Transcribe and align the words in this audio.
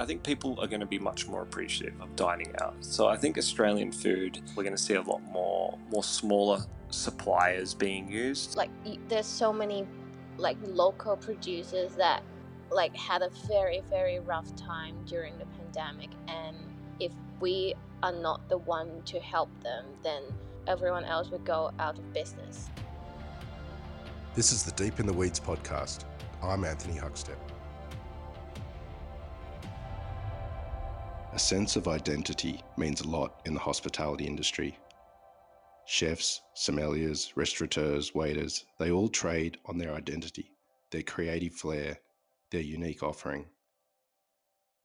I 0.00 0.06
think 0.06 0.22
people 0.22 0.58
are 0.60 0.66
going 0.66 0.80
to 0.80 0.86
be 0.86 0.98
much 0.98 1.28
more 1.28 1.42
appreciative 1.42 2.00
of 2.00 2.16
dining 2.16 2.54
out. 2.62 2.74
So 2.80 3.08
I 3.08 3.18
think 3.18 3.36
Australian 3.36 3.92
food, 3.92 4.40
we're 4.56 4.62
going 4.62 4.74
to 4.74 4.82
see 4.82 4.94
a 4.94 5.02
lot 5.02 5.20
more 5.30 5.78
more 5.92 6.02
smaller 6.02 6.60
suppliers 6.88 7.74
being 7.74 8.10
used. 8.10 8.56
Like 8.56 8.70
there's 9.08 9.26
so 9.26 9.52
many 9.52 9.86
like 10.38 10.56
local 10.64 11.18
producers 11.18 11.92
that 11.96 12.22
like 12.70 12.96
had 12.96 13.20
a 13.20 13.28
very 13.46 13.82
very 13.90 14.20
rough 14.20 14.56
time 14.56 14.96
during 15.04 15.36
the 15.36 15.44
pandemic 15.58 16.08
and 16.28 16.56
if 16.98 17.12
we 17.40 17.74
are 18.02 18.12
not 18.12 18.48
the 18.48 18.56
one 18.56 19.02
to 19.04 19.18
help 19.20 19.50
them 19.62 19.84
then 20.02 20.22
everyone 20.66 21.04
else 21.04 21.28
would 21.30 21.44
go 21.44 21.72
out 21.78 21.98
of 21.98 22.12
business. 22.14 22.70
This 24.34 24.50
is 24.50 24.62
the 24.62 24.72
Deep 24.72 24.98
in 24.98 25.06
the 25.06 25.12
Weeds 25.12 25.40
podcast. 25.40 26.04
I'm 26.42 26.64
Anthony 26.64 26.98
Huckstep. 26.98 27.49
A 31.32 31.38
sense 31.38 31.76
of 31.76 31.86
identity 31.86 32.60
means 32.76 33.00
a 33.00 33.08
lot 33.08 33.42
in 33.46 33.54
the 33.54 33.60
hospitality 33.60 34.26
industry. 34.26 34.76
Chefs, 35.86 36.40
sommeliers, 36.56 37.32
restaurateurs, 37.36 38.12
waiters, 38.12 38.64
they 38.80 38.90
all 38.90 39.08
trade 39.08 39.56
on 39.66 39.78
their 39.78 39.94
identity, 39.94 40.50
their 40.90 41.04
creative 41.04 41.54
flair, 41.54 42.00
their 42.50 42.62
unique 42.62 43.04
offering. 43.04 43.46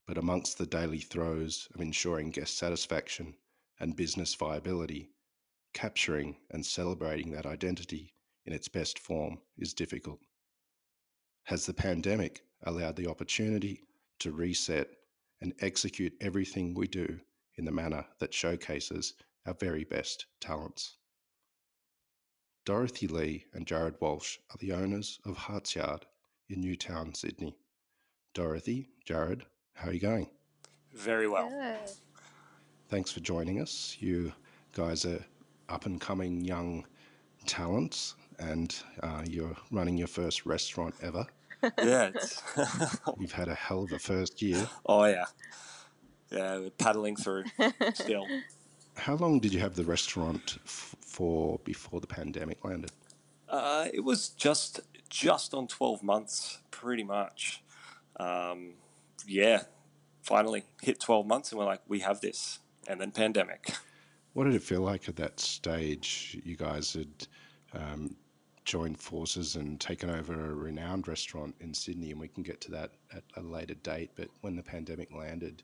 But 0.06 0.18
amongst 0.18 0.56
the 0.56 0.66
daily 0.66 1.00
throes 1.00 1.68
of 1.74 1.80
ensuring 1.80 2.30
guest 2.30 2.56
satisfaction 2.56 3.34
and 3.80 3.96
business 3.96 4.32
viability, 4.36 5.10
capturing 5.74 6.36
and 6.52 6.64
celebrating 6.64 7.32
that 7.32 7.46
identity 7.46 8.14
in 8.44 8.52
its 8.52 8.68
best 8.68 9.00
form 9.00 9.38
is 9.58 9.74
difficult. 9.74 10.20
Has 11.44 11.66
the 11.66 11.74
pandemic 11.74 12.42
allowed 12.62 12.94
the 12.94 13.10
opportunity 13.10 13.82
to 14.20 14.30
reset 14.30 14.88
and 15.40 15.52
execute 15.60 16.12
everything 16.20 16.74
we 16.74 16.86
do 16.86 17.20
in 17.56 17.64
the 17.64 17.72
manner 17.72 18.04
that 18.18 18.34
showcases 18.34 19.14
our 19.46 19.54
very 19.54 19.84
best 19.84 20.26
talents. 20.40 20.96
Dorothy 22.64 23.06
Lee 23.06 23.44
and 23.54 23.66
Jared 23.66 23.94
Walsh 24.00 24.38
are 24.50 24.58
the 24.58 24.72
owners 24.72 25.20
of 25.24 25.36
Hartsyard 25.36 26.02
in 26.48 26.60
Newtown, 26.60 27.14
Sydney. 27.14 27.56
Dorothy, 28.34 28.88
Jared, 29.04 29.44
how 29.74 29.88
are 29.88 29.92
you 29.92 30.00
going? 30.00 30.28
Very 30.92 31.28
well. 31.28 31.48
Good. 31.48 31.90
Thanks 32.88 33.12
for 33.12 33.20
joining 33.20 33.60
us. 33.60 33.96
You 34.00 34.32
guys 34.74 35.04
are 35.04 35.24
up 35.68 35.86
and 35.86 36.00
coming 36.00 36.44
young 36.44 36.84
talents, 37.46 38.14
and 38.38 38.74
uh, 39.02 39.22
you're 39.28 39.56
running 39.70 39.96
your 39.96 40.08
first 40.08 40.44
restaurant 40.44 40.94
ever 41.02 41.26
yeah. 41.62 42.10
You've 43.18 43.32
had 43.32 43.48
a 43.48 43.54
hell 43.54 43.84
of 43.84 43.92
a 43.92 43.98
first 43.98 44.42
year. 44.42 44.68
Oh, 44.84 45.04
yeah. 45.04 45.24
Yeah, 46.30 46.58
we're 46.58 46.70
paddling 46.70 47.16
through 47.16 47.44
still. 47.94 48.26
How 48.96 49.14
long 49.14 49.38
did 49.38 49.54
you 49.54 49.60
have 49.60 49.76
the 49.76 49.84
restaurant 49.84 50.58
f- 50.64 50.96
for 51.00 51.60
before 51.64 52.00
the 52.00 52.06
pandemic 52.06 52.64
landed? 52.64 52.90
Uh, 53.48 53.86
it 53.92 54.00
was 54.00 54.30
just 54.30 54.80
just 55.08 55.54
on 55.54 55.68
12 55.68 56.02
months, 56.02 56.58
pretty 56.70 57.04
much. 57.04 57.62
Um, 58.18 58.74
yeah, 59.26 59.62
finally 60.22 60.64
hit 60.82 60.98
12 60.98 61.26
months 61.26 61.52
and 61.52 61.58
we're 61.58 61.66
like, 61.66 61.82
we 61.86 62.00
have 62.00 62.20
this. 62.20 62.58
And 62.88 63.00
then 63.00 63.10
pandemic. 63.10 63.72
What 64.32 64.44
did 64.44 64.54
it 64.54 64.62
feel 64.62 64.82
like 64.82 65.08
at 65.08 65.16
that 65.16 65.40
stage? 65.40 66.38
You 66.44 66.56
guys 66.56 66.92
had 66.92 67.26
um, 67.72 68.16
joined 68.66 68.98
forces 68.98 69.54
and 69.54 69.80
taken 69.80 70.10
over 70.10 70.34
a 70.34 70.54
renowned 70.54 71.08
restaurant 71.08 71.54
in 71.60 71.72
Sydney, 71.72 72.10
and 72.10 72.20
we 72.20 72.28
can 72.28 72.42
get 72.42 72.60
to 72.62 72.70
that 72.72 72.90
at 73.14 73.22
a 73.36 73.40
later 73.40 73.74
date. 73.74 74.10
But 74.16 74.28
when 74.42 74.56
the 74.56 74.62
pandemic 74.62 75.14
landed, 75.14 75.62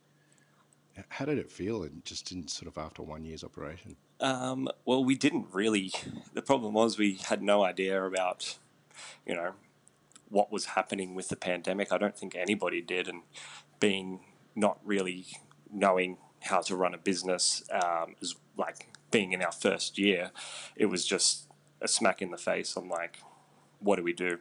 how 1.08 1.24
did 1.24 1.36
it 1.36 1.50
feel, 1.50 1.82
and 1.82 2.02
just 2.04 2.32
in 2.32 2.48
sort 2.48 2.68
of 2.68 2.78
after 2.78 3.02
one 3.02 3.24
year's 3.24 3.44
operation? 3.44 3.96
Um, 4.20 4.68
well, 4.84 5.04
we 5.04 5.16
didn't 5.16 5.48
really. 5.52 5.92
The 6.32 6.42
problem 6.42 6.72
was 6.72 6.96
we 6.96 7.16
had 7.16 7.42
no 7.42 7.64
idea 7.64 8.02
about, 8.04 8.56
you 9.26 9.34
know, 9.34 9.52
what 10.28 10.52
was 10.52 10.66
happening 10.66 11.14
with 11.14 11.28
the 11.28 11.36
pandemic. 11.36 11.92
I 11.92 11.98
don't 11.98 12.16
think 12.16 12.36
anybody 12.36 12.80
did, 12.80 13.08
and 13.08 13.22
being 13.80 14.20
not 14.54 14.78
really 14.84 15.26
knowing 15.70 16.18
how 16.42 16.60
to 16.60 16.76
run 16.76 16.94
a 16.94 16.98
business 16.98 17.62
um, 17.70 18.14
is 18.20 18.36
like 18.56 18.88
being 19.10 19.32
in 19.32 19.42
our 19.42 19.52
first 19.52 19.98
year. 19.98 20.30
It 20.76 20.86
was 20.86 21.04
just 21.04 21.48
a 21.82 21.88
smack 21.88 22.22
in 22.22 22.30
the 22.30 22.38
face. 22.38 22.76
I'm 22.76 22.88
like, 22.88 23.18
what 23.80 23.96
do 23.96 24.02
we 24.02 24.12
do? 24.12 24.38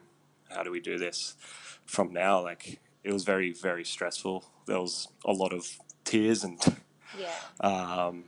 How 0.49 0.63
do 0.63 0.71
we 0.71 0.79
do 0.79 0.97
this 0.97 1.35
from 1.85 2.13
now? 2.13 2.41
Like, 2.41 2.79
it 3.03 3.11
was 3.11 3.23
very, 3.23 3.51
very 3.51 3.83
stressful. 3.83 4.45
There 4.67 4.79
was 4.79 5.07
a 5.25 5.33
lot 5.33 5.53
of 5.53 5.67
tears 6.03 6.43
and 6.43 6.59
yeah, 7.17 7.33
um, 7.59 8.25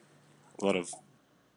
a 0.60 0.66
lot 0.66 0.76
of 0.76 0.94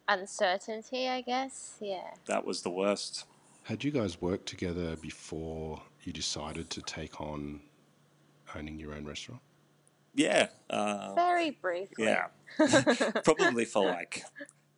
uncertainty. 0.07 1.09
I 1.09 1.23
guess. 1.23 1.77
Yeah. 1.81 2.11
That 2.27 2.45
was 2.45 2.63
the 2.63 2.71
worst. 2.71 3.25
Had 3.65 3.83
you 3.83 3.91
guys 3.91 4.21
worked 4.21 4.47
together 4.47 4.97
before 4.97 5.83
you 6.05 6.13
decided 6.13 6.71
to 6.71 6.83
take 6.83 7.21
on 7.21 7.61
owning 8.55 8.79
your 8.79 8.95
own 8.95 9.05
restaurant? 9.05 9.41
Yeah. 10.15 10.49
Uh, 10.71 11.15
Very 11.15 11.51
briefly. 11.51 12.05
Yeah. 12.05 12.27
Probably 13.25 13.65
for 13.65 13.85
like 13.85 14.23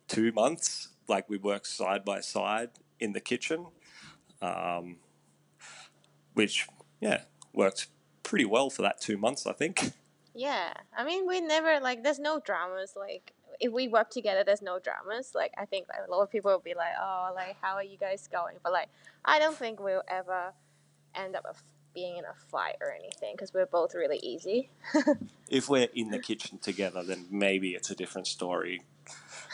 two 0.07 0.31
months 0.31 0.89
like 1.09 1.29
we 1.29 1.37
worked 1.37 1.67
side 1.67 2.05
by 2.05 2.21
side 2.21 2.69
in 2.99 3.13
the 3.13 3.19
kitchen, 3.19 3.67
um, 4.41 4.97
which 6.33 6.67
yeah 7.01 7.23
worked 7.53 7.87
pretty 8.23 8.45
well 8.45 8.69
for 8.69 8.83
that 8.83 9.01
two 9.01 9.17
months, 9.17 9.47
I 9.47 9.53
think. 9.53 9.93
Yeah, 10.35 10.73
I 10.95 11.03
mean, 11.03 11.27
we 11.27 11.41
never 11.41 11.79
like. 11.79 12.03
There's 12.03 12.19
no 12.19 12.39
dramas. 12.39 12.93
Like, 12.95 13.33
if 13.59 13.73
we 13.73 13.87
work 13.87 14.09
together, 14.09 14.43
there's 14.45 14.61
no 14.61 14.79
dramas. 14.79 15.31
Like, 15.33 15.51
I 15.57 15.65
think 15.65 15.87
like, 15.89 16.07
a 16.07 16.11
lot 16.11 16.21
of 16.21 16.31
people 16.31 16.51
will 16.51 16.59
be 16.59 16.75
like, 16.75 16.93
"Oh, 17.01 17.31
like, 17.35 17.57
how 17.61 17.73
are 17.75 17.83
you 17.83 17.97
guys 17.97 18.27
going?" 18.31 18.57
But 18.63 18.71
like, 18.71 18.89
I 19.25 19.39
don't 19.39 19.55
think 19.55 19.79
we'll 19.79 20.03
ever 20.07 20.53
end 21.15 21.35
up 21.35 21.57
being 21.93 22.17
in 22.17 22.23
a 22.23 22.33
fight 22.49 22.75
or 22.81 22.93
anything 22.93 23.33
because 23.35 23.53
we're 23.53 23.65
both 23.65 23.95
really 23.95 24.19
easy. 24.21 24.69
if 25.49 25.67
we're 25.67 25.89
in 25.93 26.11
the 26.11 26.19
kitchen 26.19 26.59
together, 26.59 27.03
then 27.03 27.25
maybe 27.31 27.71
it's 27.71 27.89
a 27.89 27.95
different 27.95 28.27
story. 28.27 28.81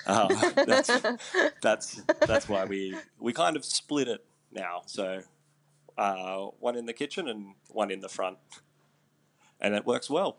Um, 0.07 0.29
that's 0.66 0.91
that's 1.61 2.01
that's 2.27 2.49
why 2.49 2.66
we 2.66 2.95
we 3.19 3.33
kind 3.33 3.55
of 3.55 3.66
split 3.66 4.07
it 4.07 4.25
now. 4.51 4.81
So 4.85 5.21
uh, 5.97 6.45
one 6.59 6.75
in 6.75 6.85
the 6.85 6.93
kitchen 6.93 7.27
and 7.27 7.55
one 7.69 7.91
in 7.91 8.01
the 8.01 8.09
front, 8.09 8.38
and 9.59 9.75
it 9.75 9.85
works 9.85 10.09
well. 10.09 10.38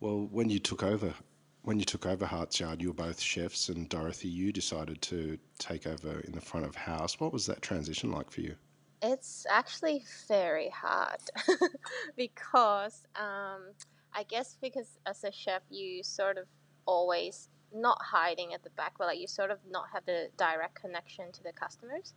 Well, 0.00 0.28
when 0.30 0.50
you 0.50 0.58
took 0.58 0.82
over, 0.82 1.14
when 1.62 1.78
you 1.78 1.84
took 1.84 2.06
over 2.06 2.26
Hartsyard, 2.26 2.80
you 2.80 2.88
were 2.88 2.94
both 2.94 3.20
chefs, 3.20 3.68
and 3.68 3.88
Dorothy, 3.88 4.28
you 4.28 4.52
decided 4.52 5.00
to 5.02 5.38
take 5.58 5.86
over 5.86 6.20
in 6.20 6.32
the 6.32 6.40
front 6.40 6.66
of 6.66 6.74
house. 6.74 7.18
What 7.18 7.32
was 7.32 7.46
that 7.46 7.62
transition 7.62 8.10
like 8.10 8.30
for 8.30 8.42
you? 8.42 8.54
It's 9.02 9.46
actually 9.50 10.04
very 10.26 10.70
hard 10.70 11.20
because 12.16 13.06
um, 13.14 13.72
I 14.14 14.22
guess 14.28 14.56
because 14.60 14.98
as 15.06 15.22
a 15.24 15.32
chef, 15.32 15.62
you 15.70 16.02
sort 16.02 16.38
of 16.38 16.46
always 16.86 17.48
not 17.74 17.98
hiding 18.02 18.54
at 18.54 18.62
the 18.62 18.70
back, 18.70 18.94
but 18.98 19.06
like 19.06 19.18
you 19.18 19.26
sort 19.26 19.50
of 19.50 19.58
not 19.70 19.86
have 19.92 20.04
the 20.06 20.28
direct 20.36 20.80
connection 20.80 21.32
to 21.32 21.42
the 21.42 21.52
customers. 21.52 22.14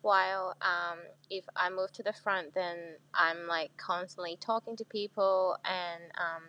While 0.00 0.56
um, 0.62 0.98
if 1.28 1.44
I 1.56 1.70
move 1.70 1.92
to 1.92 2.02
the 2.02 2.12
front, 2.12 2.54
then 2.54 2.96
I'm 3.14 3.46
like 3.48 3.76
constantly 3.76 4.36
talking 4.40 4.76
to 4.76 4.84
people, 4.84 5.56
and 5.64 6.04
um, 6.16 6.44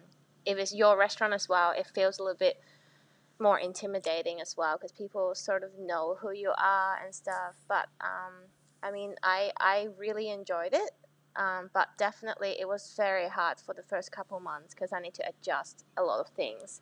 if 0.45 0.57
it's 0.57 0.73
your 0.73 0.97
restaurant 0.97 1.33
as 1.33 1.49
well, 1.49 1.71
it 1.71 1.87
feels 1.87 2.19
a 2.19 2.23
little 2.23 2.37
bit 2.37 2.61
more 3.39 3.57
intimidating 3.57 4.41
as 4.41 4.55
well 4.57 4.77
because 4.77 4.91
people 4.91 5.33
sort 5.33 5.63
of 5.63 5.71
know 5.79 6.17
who 6.19 6.31
you 6.31 6.51
are 6.57 6.99
and 7.03 7.15
stuff. 7.15 7.55
But 7.67 7.87
um, 8.01 8.49
I 8.83 8.91
mean, 8.91 9.15
I 9.23 9.51
I 9.59 9.87
really 9.97 10.29
enjoyed 10.29 10.73
it, 10.73 10.91
um, 11.35 11.71
but 11.73 11.87
definitely 11.97 12.55
it 12.59 12.67
was 12.67 12.93
very 12.95 13.29
hard 13.29 13.59
for 13.59 13.73
the 13.73 13.83
first 13.83 14.11
couple 14.11 14.39
months 14.39 14.75
because 14.75 14.93
I 14.93 14.99
need 14.99 15.15
to 15.15 15.23
adjust 15.27 15.85
a 15.97 16.03
lot 16.03 16.19
of 16.19 16.27
things 16.27 16.81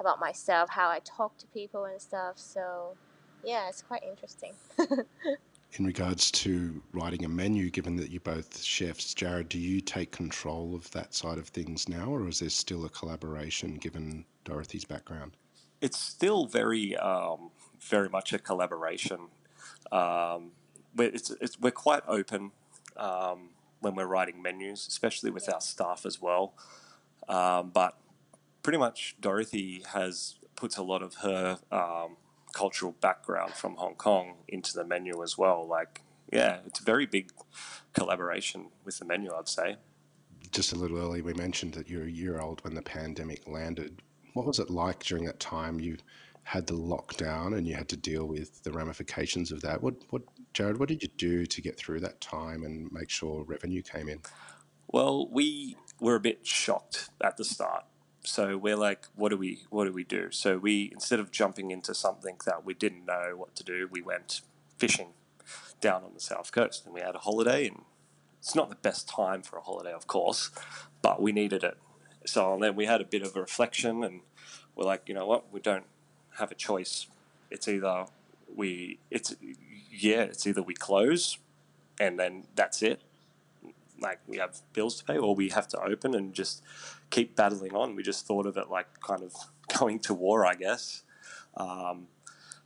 about 0.00 0.20
myself, 0.20 0.70
how 0.70 0.88
I 0.88 1.00
talk 1.04 1.36
to 1.38 1.46
people 1.48 1.84
and 1.84 2.00
stuff. 2.00 2.38
So, 2.38 2.96
yeah, 3.44 3.68
it's 3.68 3.82
quite 3.82 4.02
interesting. 4.02 4.52
In 5.74 5.84
regards 5.84 6.30
to 6.30 6.82
writing 6.92 7.24
a 7.24 7.28
menu, 7.28 7.68
given 7.68 7.94
that 7.96 8.10
you're 8.10 8.20
both 8.20 8.62
chefs, 8.62 9.12
Jared, 9.12 9.50
do 9.50 9.58
you 9.58 9.82
take 9.82 10.10
control 10.12 10.74
of 10.74 10.90
that 10.92 11.14
side 11.14 11.36
of 11.36 11.48
things 11.48 11.88
now, 11.88 12.06
or 12.06 12.26
is 12.26 12.38
there 12.38 12.48
still 12.48 12.86
a 12.86 12.88
collaboration 12.88 13.74
given 13.74 14.24
Dorothy's 14.44 14.86
background? 14.86 15.32
It's 15.82 15.98
still 15.98 16.46
very, 16.46 16.96
um, 16.96 17.50
very 17.80 18.08
much 18.08 18.32
a 18.32 18.38
collaboration. 18.38 19.28
Um, 19.92 20.52
we're, 20.96 21.10
it's, 21.10 21.30
it's, 21.40 21.60
we're 21.60 21.70
quite 21.70 22.02
open 22.08 22.52
um, 22.96 23.50
when 23.80 23.94
we're 23.94 24.06
writing 24.06 24.40
menus, 24.40 24.86
especially 24.86 25.30
with 25.30 25.44
yeah. 25.48 25.54
our 25.54 25.60
staff 25.60 26.06
as 26.06 26.20
well. 26.20 26.54
Um, 27.28 27.70
but 27.70 27.94
pretty 28.68 28.76
much 28.76 29.16
Dorothy 29.18 29.82
has 29.94 30.34
puts 30.54 30.76
a 30.76 30.82
lot 30.82 31.02
of 31.02 31.14
her 31.22 31.58
um, 31.72 32.18
cultural 32.52 32.94
background 33.00 33.54
from 33.54 33.76
Hong 33.76 33.94
Kong 33.94 34.34
into 34.46 34.74
the 34.74 34.84
menu 34.84 35.22
as 35.22 35.38
well. 35.38 35.66
Like, 35.66 36.02
yeah, 36.30 36.58
it's 36.66 36.78
a 36.78 36.82
very 36.82 37.06
big 37.06 37.30
collaboration 37.94 38.66
with 38.84 38.98
the 38.98 39.06
menu, 39.06 39.30
I'd 39.32 39.48
say. 39.48 39.76
just 40.52 40.74
a 40.74 40.76
little 40.76 40.98
early, 40.98 41.22
we 41.22 41.32
mentioned 41.32 41.72
that 41.72 41.88
you're 41.88 42.04
a 42.04 42.10
year 42.10 42.40
old 42.40 42.62
when 42.62 42.74
the 42.74 42.82
pandemic 42.82 43.48
landed. 43.48 44.02
What 44.34 44.44
was 44.44 44.58
it 44.58 44.68
like 44.68 45.02
during 45.02 45.24
that 45.24 45.40
time? 45.40 45.80
You 45.80 45.96
had 46.42 46.66
the 46.66 46.74
lockdown 46.74 47.56
and 47.56 47.66
you 47.66 47.74
had 47.74 47.88
to 47.88 47.96
deal 47.96 48.26
with 48.26 48.62
the 48.64 48.72
ramifications 48.72 49.50
of 49.50 49.62
that. 49.62 49.82
What, 49.82 49.94
what, 50.10 50.24
Jared? 50.52 50.78
What 50.78 50.90
did 50.90 51.02
you 51.02 51.08
do 51.16 51.46
to 51.46 51.62
get 51.62 51.78
through 51.78 52.00
that 52.00 52.20
time 52.20 52.64
and 52.64 52.92
make 52.92 53.08
sure 53.08 53.44
revenue 53.44 53.80
came 53.80 54.10
in? 54.10 54.20
Well, 54.88 55.26
we 55.30 55.78
were 56.00 56.16
a 56.16 56.20
bit 56.20 56.46
shocked 56.46 57.08
at 57.24 57.38
the 57.38 57.44
start. 57.44 57.84
So 58.28 58.58
we're 58.58 58.76
like, 58.76 59.06
what 59.16 59.30
do 59.30 59.38
we, 59.38 59.60
what 59.70 59.86
do 59.86 59.92
we 59.92 60.04
do? 60.04 60.30
So 60.32 60.58
we, 60.58 60.90
instead 60.92 61.18
of 61.18 61.30
jumping 61.30 61.70
into 61.70 61.94
something 61.94 62.36
that 62.44 62.62
we 62.62 62.74
didn't 62.74 63.06
know 63.06 63.32
what 63.34 63.54
to 63.56 63.64
do, 63.64 63.88
we 63.90 64.02
went 64.02 64.42
fishing 64.76 65.14
down 65.80 66.04
on 66.04 66.12
the 66.12 66.20
south 66.20 66.52
coast, 66.52 66.84
and 66.84 66.92
we 66.92 67.00
had 67.00 67.14
a 67.14 67.20
holiday. 67.20 67.68
And 67.68 67.84
it's 68.38 68.54
not 68.54 68.68
the 68.68 68.76
best 68.76 69.08
time 69.08 69.40
for 69.40 69.56
a 69.56 69.62
holiday, 69.62 69.92
of 69.92 70.06
course, 70.06 70.50
but 71.00 71.22
we 71.22 71.32
needed 71.32 71.64
it. 71.64 71.78
So 72.26 72.58
then 72.60 72.76
we 72.76 72.84
had 72.84 73.00
a 73.00 73.04
bit 73.06 73.22
of 73.22 73.34
a 73.34 73.40
reflection, 73.40 74.04
and 74.04 74.20
we're 74.76 74.84
like, 74.84 75.04
you 75.06 75.14
know 75.14 75.26
what, 75.26 75.50
we 75.50 75.60
don't 75.60 75.86
have 76.38 76.52
a 76.52 76.54
choice. 76.54 77.06
It's 77.50 77.66
either 77.66 78.04
we, 78.54 78.98
it's 79.10 79.34
yeah, 79.90 80.24
it's 80.24 80.46
either 80.46 80.62
we 80.62 80.74
close, 80.74 81.38
and 81.98 82.18
then 82.18 82.44
that's 82.54 82.82
it. 82.82 83.00
Like 83.98 84.20
we 84.26 84.36
have 84.36 84.60
bills 84.74 84.96
to 84.96 85.04
pay, 85.06 85.16
or 85.16 85.34
we 85.34 85.48
have 85.48 85.66
to 85.68 85.80
open 85.80 86.14
and 86.14 86.34
just 86.34 86.62
keep 87.10 87.36
battling 87.36 87.74
on. 87.74 87.96
We 87.96 88.02
just 88.02 88.26
thought 88.26 88.46
of 88.46 88.56
it 88.56 88.68
like 88.70 89.00
kind 89.00 89.22
of 89.22 89.34
going 89.78 89.98
to 90.00 90.14
war, 90.14 90.46
I 90.46 90.54
guess. 90.54 91.02
Um, 91.56 92.08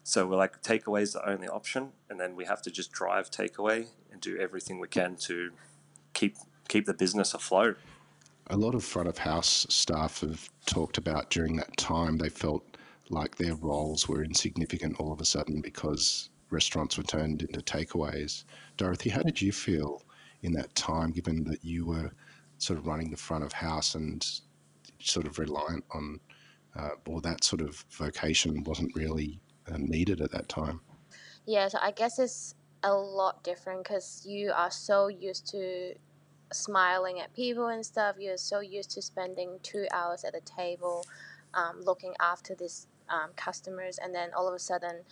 so 0.04 0.26
we're 0.26 0.36
like, 0.36 0.62
takeaway 0.62 1.02
is 1.02 1.12
the 1.12 1.28
only 1.28 1.48
option, 1.48 1.90
and 2.10 2.18
then 2.18 2.34
we 2.34 2.44
have 2.44 2.60
to 2.62 2.70
just 2.70 2.90
drive 2.90 3.30
takeaway 3.30 3.86
and 4.10 4.20
do 4.20 4.36
everything 4.38 4.80
we 4.80 4.88
can 4.88 5.16
to 5.16 5.50
keep 6.12 6.36
keep 6.68 6.86
the 6.86 6.94
business 6.94 7.34
afloat. 7.34 7.76
A 8.48 8.56
lot 8.56 8.74
of 8.74 8.84
front 8.84 9.08
of 9.08 9.18
house 9.18 9.66
staff 9.68 10.20
have 10.20 10.48
talked 10.66 10.98
about 10.98 11.30
during 11.30 11.56
that 11.56 11.76
time 11.76 12.18
they 12.18 12.28
felt 12.28 12.64
like 13.10 13.36
their 13.36 13.54
roles 13.56 14.08
were 14.08 14.24
insignificant 14.24 14.98
all 14.98 15.12
of 15.12 15.20
a 15.20 15.24
sudden 15.24 15.60
because 15.60 16.30
restaurants 16.50 16.96
were 16.96 17.04
turned 17.04 17.42
into 17.42 17.60
takeaways. 17.60 18.44
Dorothy, 18.76 19.10
how 19.10 19.22
did 19.22 19.40
you 19.40 19.52
feel 19.52 20.02
in 20.42 20.52
that 20.52 20.74
time, 20.74 21.12
given 21.12 21.44
that 21.44 21.64
you 21.64 21.86
were 21.86 22.10
sort 22.62 22.78
of 22.78 22.86
running 22.86 23.10
the 23.10 23.16
front 23.16 23.44
of 23.44 23.52
house 23.52 23.94
and 23.94 24.40
sort 25.00 25.26
of 25.26 25.38
reliant 25.38 25.84
on, 25.92 26.20
uh, 26.76 26.90
or 27.06 27.20
that 27.20 27.42
sort 27.42 27.60
of 27.60 27.84
vocation 27.90 28.62
wasn't 28.64 28.94
really 28.94 29.40
uh, 29.70 29.76
needed 29.78 30.20
at 30.20 30.30
that 30.30 30.48
time? 30.48 30.80
Yeah, 31.44 31.68
so 31.68 31.78
I 31.82 31.90
guess 31.90 32.18
it's 32.18 32.54
a 32.84 32.92
lot 32.92 33.42
different 33.42 33.82
because 33.82 34.24
you 34.26 34.52
are 34.52 34.70
so 34.70 35.08
used 35.08 35.48
to 35.50 35.94
smiling 36.52 37.20
at 37.20 37.32
people 37.34 37.68
and 37.68 37.84
stuff. 37.84 38.16
You're 38.18 38.36
so 38.36 38.60
used 38.60 38.90
to 38.92 39.02
spending 39.02 39.58
two 39.62 39.86
hours 39.92 40.24
at 40.24 40.34
a 40.34 40.40
table, 40.40 41.04
um, 41.54 41.80
looking 41.82 42.14
after 42.20 42.54
these 42.54 42.86
um, 43.08 43.30
customers, 43.36 43.98
and 43.98 44.14
then 44.14 44.30
all 44.36 44.46
of 44.48 44.54
a 44.54 44.58
sudden, 44.58 45.02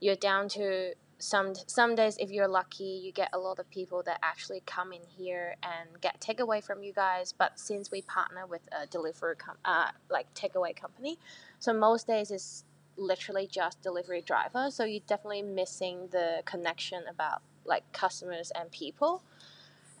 you're 0.00 0.16
down 0.16 0.48
to 0.50 0.92
some 1.18 1.54
some 1.66 1.94
days 1.94 2.16
if 2.18 2.30
you're 2.30 2.48
lucky 2.48 3.00
you 3.02 3.10
get 3.10 3.30
a 3.32 3.38
lot 3.38 3.58
of 3.58 3.68
people 3.70 4.02
that 4.04 4.18
actually 4.22 4.62
come 4.66 4.92
in 4.92 5.00
here 5.16 5.56
and 5.62 6.00
get 6.00 6.20
takeaway 6.20 6.62
from 6.62 6.82
you 6.82 6.92
guys 6.92 7.32
but 7.32 7.58
since 7.58 7.90
we 7.90 8.02
partner 8.02 8.46
with 8.46 8.62
a 8.78 8.86
delivery 8.86 9.34
com- 9.36 9.56
uh, 9.64 9.88
like 10.10 10.32
takeaway 10.34 10.76
company 10.76 11.18
so 11.58 11.72
most 11.72 12.06
days 12.06 12.30
it's 12.30 12.64
literally 12.98 13.46
just 13.46 13.80
delivery 13.82 14.22
driver 14.22 14.70
so 14.70 14.84
you're 14.84 15.00
definitely 15.06 15.42
missing 15.42 16.08
the 16.12 16.42
connection 16.44 17.02
about 17.10 17.40
like 17.66 17.90
customers 17.92 18.52
and 18.58 18.70
people. 18.70 19.22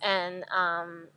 And 0.02 0.44
um, 0.50 1.08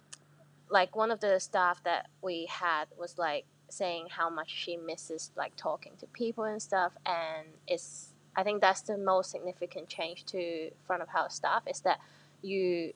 like 0.69 0.95
one 0.95 1.11
of 1.11 1.19
the 1.19 1.39
staff 1.39 1.83
that 1.83 2.07
we 2.21 2.47
had 2.49 2.85
was 2.97 3.17
like 3.17 3.45
saying 3.69 4.07
how 4.09 4.29
much 4.29 4.49
she 4.49 4.77
misses 4.77 5.31
like 5.37 5.55
talking 5.55 5.93
to 5.99 6.07
people 6.07 6.43
and 6.43 6.59
stuff 6.59 6.91
and 7.05 7.47
it's 7.67 8.08
i 8.35 8.43
think 8.43 8.61
that's 8.61 8.81
the 8.81 8.97
most 8.97 9.31
significant 9.31 9.87
change 9.87 10.25
to 10.25 10.69
front 10.85 11.01
of 11.01 11.09
house 11.09 11.35
staff 11.35 11.63
is 11.67 11.81
that 11.81 11.99
you 12.41 12.93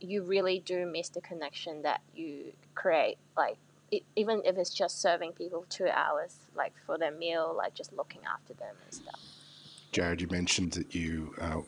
you 0.00 0.22
really 0.22 0.60
do 0.60 0.86
miss 0.86 1.08
the 1.08 1.20
connection 1.20 1.82
that 1.82 2.00
you 2.14 2.52
create 2.74 3.18
like 3.36 3.56
it, 3.90 4.02
even 4.16 4.42
if 4.44 4.56
it's 4.58 4.72
just 4.72 5.00
serving 5.00 5.32
people 5.32 5.64
two 5.68 5.88
hours 5.88 6.36
like 6.56 6.72
for 6.86 6.98
their 6.98 7.12
meal 7.12 7.54
like 7.56 7.74
just 7.74 7.92
looking 7.94 8.20
after 8.32 8.54
them 8.54 8.74
and 8.84 8.94
stuff 8.94 9.20
jared 9.92 10.20
you 10.20 10.28
mentioned 10.28 10.72
that 10.72 10.94
you 10.94 11.34
uh, 11.40 11.60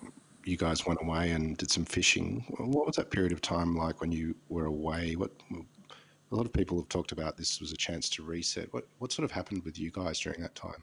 you 0.45 0.57
guys 0.57 0.87
went 0.87 1.01
away 1.03 1.31
and 1.31 1.57
did 1.57 1.71
some 1.71 1.85
fishing 1.85 2.45
what 2.59 2.87
was 2.87 2.97
that 2.97 3.11
period 3.11 3.33
of 3.33 3.41
time 3.41 3.75
like 3.75 4.01
when 4.01 4.13
you 4.13 4.35
were 4.49 4.67
away 4.67 5.17
what 5.17 5.33
a 6.33 6.37
lot 6.37 6.47
of 6.47 6.53
people 6.53 6.79
have 6.79 6.89
talked 6.89 7.13
about 7.13 7.37
this 7.37 7.61
was 7.61 7.73
a 7.73 7.77
chance 7.77 8.09
to 8.11 8.23
reset. 8.23 8.73
What 8.73 8.87
what 8.99 9.13
sort 9.13 9.25
of 9.25 9.33
happened 9.33 9.65
with 9.65 9.79
you 9.79 9.91
guys 9.91 10.21
during 10.21 10.41
that 10.43 10.55
time? 10.55 10.83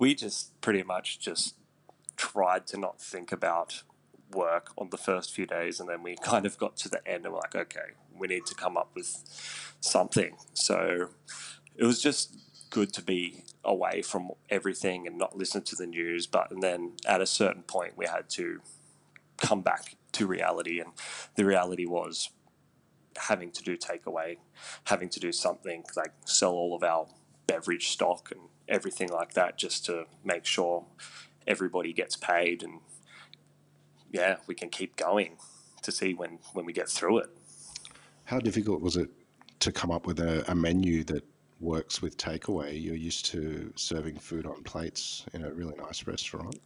We 0.00 0.14
just 0.14 0.58
pretty 0.62 0.82
much 0.82 1.20
just 1.20 1.56
tried 2.16 2.66
to 2.68 2.78
not 2.78 3.00
think 3.00 3.32
about 3.32 3.82
work 4.32 4.72
on 4.78 4.88
the 4.90 4.96
first 4.96 5.34
few 5.34 5.44
days, 5.44 5.78
and 5.78 5.88
then 5.88 6.02
we 6.02 6.16
kind 6.22 6.46
of 6.46 6.56
got 6.58 6.76
to 6.78 6.88
the 6.88 7.06
end 7.06 7.26
and 7.26 7.34
we're 7.34 7.40
like, 7.40 7.54
okay, 7.54 7.94
we 8.18 8.26
need 8.26 8.46
to 8.46 8.54
come 8.54 8.78
up 8.78 8.90
with 8.94 9.14
something. 9.80 10.36
So 10.54 11.10
it 11.76 11.84
was 11.84 12.02
just 12.02 12.36
good 12.70 12.94
to 12.94 13.02
be 13.02 13.44
away 13.62 14.00
from 14.00 14.30
everything 14.48 15.06
and 15.06 15.18
not 15.18 15.36
listen 15.36 15.62
to 15.62 15.76
the 15.76 15.86
news. 15.86 16.26
But 16.26 16.50
and 16.50 16.62
then 16.62 16.92
at 17.06 17.20
a 17.20 17.26
certain 17.26 17.62
point, 17.62 17.98
we 17.98 18.06
had 18.06 18.30
to 18.30 18.60
come 19.36 19.60
back 19.60 19.96
to 20.12 20.26
reality, 20.26 20.80
and 20.80 20.92
the 21.34 21.44
reality 21.44 21.84
was 21.84 22.30
having 23.18 23.50
to 23.50 23.62
do 23.62 23.76
takeaway, 23.76 24.38
having 24.84 25.10
to 25.10 25.20
do 25.20 25.30
something 25.30 25.84
like 25.94 26.12
sell 26.24 26.52
all 26.52 26.74
of 26.74 26.82
our 26.82 27.06
beverage 27.50 27.88
stock 27.88 28.30
and 28.30 28.40
everything 28.68 29.08
like 29.08 29.34
that 29.34 29.58
just 29.58 29.84
to 29.86 30.04
make 30.24 30.44
sure 30.44 30.84
everybody 31.46 31.92
gets 31.92 32.16
paid 32.16 32.62
and 32.62 32.80
yeah, 34.12 34.36
we 34.46 34.54
can 34.54 34.68
keep 34.68 34.96
going 34.96 35.36
to 35.82 35.92
see 35.92 36.14
when, 36.14 36.38
when 36.52 36.64
we 36.64 36.72
get 36.72 36.88
through 36.88 37.18
it. 37.18 37.30
How 38.24 38.38
difficult 38.38 38.80
was 38.80 38.96
it 38.96 39.10
to 39.60 39.72
come 39.72 39.90
up 39.90 40.06
with 40.06 40.20
a, 40.20 40.48
a 40.50 40.54
menu 40.54 41.04
that 41.04 41.24
works 41.60 42.02
with 42.02 42.16
takeaway? 42.16 42.80
You're 42.80 42.96
used 42.96 43.26
to 43.26 43.72
serving 43.76 44.16
food 44.16 44.46
on 44.46 44.62
plates 44.62 45.26
in 45.32 45.44
a 45.44 45.52
really 45.52 45.74
nice 45.76 46.06
restaurant. 46.06 46.58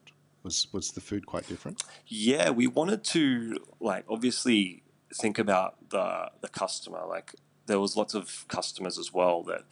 Was 0.42 0.66
was 0.72 0.90
the 0.90 1.00
food 1.00 1.24
quite 1.24 1.48
different? 1.48 1.82
Yeah, 2.06 2.50
we 2.50 2.66
wanted 2.66 3.02
to 3.04 3.56
like 3.80 4.04
obviously 4.10 4.82
think 5.14 5.38
about 5.38 5.88
the 5.88 6.30
the 6.42 6.48
customer. 6.48 7.06
Like 7.08 7.34
there 7.66 7.80
was 7.80 7.96
lots 7.96 8.14
of 8.14 8.46
customers 8.48 8.98
as 8.98 9.12
well 9.12 9.42
that 9.44 9.62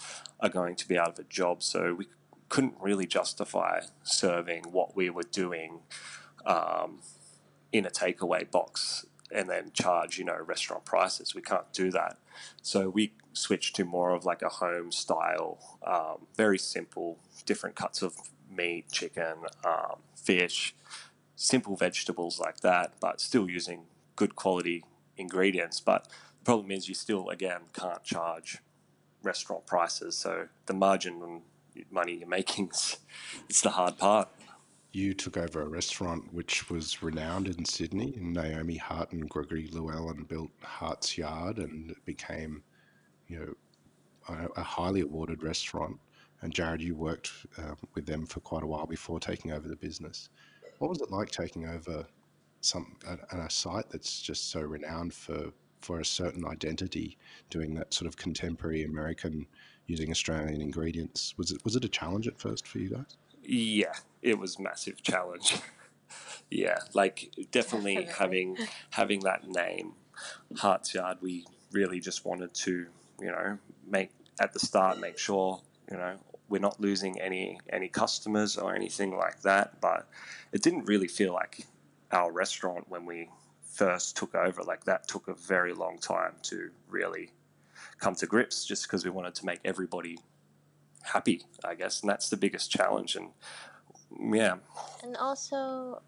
are 0.40 0.48
going 0.48 0.76
to 0.76 0.88
be 0.88 0.98
out 0.98 1.08
of 1.08 1.18
a 1.18 1.24
job, 1.24 1.62
so 1.62 1.94
we 1.94 2.08
couldn't 2.48 2.74
really 2.80 3.06
justify 3.06 3.80
serving 4.02 4.64
what 4.70 4.94
we 4.94 5.10
were 5.10 5.22
doing 5.22 5.80
um, 6.44 7.00
in 7.72 7.86
a 7.86 7.90
takeaway 7.90 8.48
box 8.50 9.06
and 9.34 9.48
then 9.48 9.70
charge 9.72 10.18
you 10.18 10.24
know 10.24 10.38
restaurant 10.44 10.84
prices. 10.84 11.34
We 11.34 11.42
can't 11.42 11.72
do 11.72 11.90
that, 11.90 12.18
so 12.60 12.88
we 12.88 13.12
switched 13.32 13.76
to 13.76 13.84
more 13.84 14.10
of 14.10 14.24
like 14.24 14.42
a 14.42 14.48
home 14.48 14.92
style, 14.92 15.78
um, 15.86 16.26
very 16.36 16.58
simple, 16.58 17.18
different 17.46 17.76
cuts 17.76 18.02
of 18.02 18.14
meat, 18.50 18.90
chicken, 18.90 19.34
um, 19.64 19.96
fish, 20.14 20.74
simple 21.36 21.76
vegetables 21.76 22.38
like 22.38 22.60
that, 22.60 22.94
but 23.00 23.20
still 23.20 23.48
using 23.48 23.84
good 24.16 24.36
quality 24.36 24.84
ingredients. 25.16 25.80
But 25.80 26.08
problem 26.44 26.70
is 26.70 26.88
you 26.88 26.94
still, 26.94 27.28
again, 27.28 27.62
can't 27.72 28.02
charge 28.02 28.58
restaurant 29.22 29.66
prices. 29.66 30.16
So 30.16 30.48
the 30.66 30.74
margin 30.74 31.22
on 31.22 31.42
money 31.90 32.16
you're 32.18 32.28
making 32.28 32.70
is 32.70 32.98
it's 33.48 33.60
the 33.60 33.70
hard 33.70 33.98
part. 33.98 34.28
You 34.92 35.14
took 35.14 35.38
over 35.38 35.62
a 35.62 35.68
restaurant 35.68 36.34
which 36.34 36.68
was 36.68 37.02
renowned 37.02 37.48
in 37.48 37.64
Sydney. 37.64 38.14
Naomi 38.18 38.76
Hart 38.76 39.12
and 39.12 39.28
Gregory 39.28 39.68
Llewellyn 39.72 40.24
built 40.24 40.50
Hartsyard, 40.62 41.58
and 41.58 41.90
it 41.90 42.04
became, 42.04 42.62
you 43.26 43.38
know, 43.38 43.54
a, 44.28 44.60
a 44.60 44.62
highly 44.62 45.00
awarded 45.00 45.42
restaurant. 45.42 45.98
And 46.42 46.52
Jared, 46.52 46.82
you 46.82 46.94
worked 46.94 47.30
uh, 47.56 47.74
with 47.94 48.04
them 48.04 48.26
for 48.26 48.40
quite 48.40 48.64
a 48.64 48.66
while 48.66 48.86
before 48.86 49.18
taking 49.18 49.52
over 49.52 49.66
the 49.66 49.76
business. 49.76 50.28
What 50.78 50.90
was 50.90 51.00
it 51.00 51.10
like 51.10 51.30
taking 51.30 51.66
over 51.66 52.04
some 52.60 52.96
a, 53.06 53.36
a 53.36 53.50
site 53.50 53.88
that's 53.90 54.20
just 54.20 54.50
so 54.50 54.60
renowned 54.60 55.14
for 55.14 55.52
for 55.82 56.00
a 56.00 56.04
certain 56.04 56.46
identity, 56.46 57.18
doing 57.50 57.74
that 57.74 57.92
sort 57.92 58.06
of 58.06 58.16
contemporary 58.16 58.84
American 58.84 59.46
using 59.86 60.10
Australian 60.10 60.60
ingredients. 60.60 61.34
Was 61.36 61.50
it 61.50 61.64
was 61.64 61.76
it 61.76 61.84
a 61.84 61.88
challenge 61.88 62.26
at 62.26 62.38
first 62.38 62.66
for 62.66 62.78
you 62.78 62.90
guys? 62.90 63.16
Yeah, 63.42 63.92
it 64.22 64.38
was 64.38 64.58
massive 64.58 65.02
challenge. 65.02 65.56
yeah, 66.50 66.78
like 66.94 67.30
definitely, 67.50 67.96
definitely, 67.96 68.14
having 68.18 68.56
having 68.90 69.20
that 69.20 69.48
name, 69.48 69.94
Hartsyard. 70.54 71.20
We 71.20 71.44
really 71.72 72.00
just 72.00 72.24
wanted 72.24 72.54
to, 72.54 72.86
you 73.20 73.26
know, 73.26 73.58
make 73.86 74.10
at 74.40 74.52
the 74.52 74.58
start 74.58 74.98
make 74.98 75.18
sure 75.18 75.60
you 75.90 75.96
know 75.96 76.16
we're 76.48 76.60
not 76.60 76.80
losing 76.80 77.20
any 77.20 77.58
any 77.70 77.88
customers 77.88 78.56
or 78.56 78.74
anything 78.74 79.16
like 79.16 79.42
that. 79.42 79.80
But 79.80 80.08
it 80.52 80.62
didn't 80.62 80.84
really 80.84 81.08
feel 81.08 81.32
like 81.32 81.66
our 82.12 82.30
restaurant 82.30 82.88
when 82.88 83.06
we 83.06 83.28
first 83.72 84.16
took 84.16 84.34
over. 84.34 84.62
Like 84.62 84.84
that 84.84 85.08
took 85.08 85.28
a 85.28 85.34
very 85.34 85.72
long 85.72 85.98
time 85.98 86.34
to 86.42 86.70
really 86.88 87.30
come 87.98 88.14
to 88.16 88.26
grips 88.26 88.64
just 88.64 88.84
because 88.84 89.04
we 89.04 89.10
wanted 89.10 89.34
to 89.36 89.46
make 89.46 89.60
everybody 89.64 90.18
happy, 91.02 91.42
I 91.64 91.74
guess. 91.74 92.00
And 92.00 92.10
that's 92.10 92.28
the 92.28 92.36
biggest 92.36 92.70
challenge. 92.70 93.16
And 93.16 93.30
yeah. 94.34 94.56
And 95.02 95.16
also, 95.16 96.02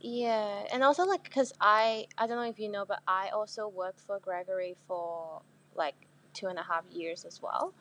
yeah, 0.00 0.64
and 0.72 0.82
also 0.82 1.04
like 1.04 1.24
because 1.24 1.52
I 1.60 2.06
I 2.18 2.26
don't 2.26 2.36
know 2.36 2.48
if 2.48 2.58
you 2.58 2.68
know, 2.68 2.84
but 2.84 3.00
I 3.08 3.30
also 3.30 3.68
worked 3.68 4.00
for 4.00 4.18
Gregory 4.18 4.76
for 4.86 5.40
like 5.74 5.94
two 6.34 6.48
and 6.48 6.58
a 6.58 6.62
half 6.62 6.84
years 6.92 7.24
as 7.24 7.40
well, 7.40 7.72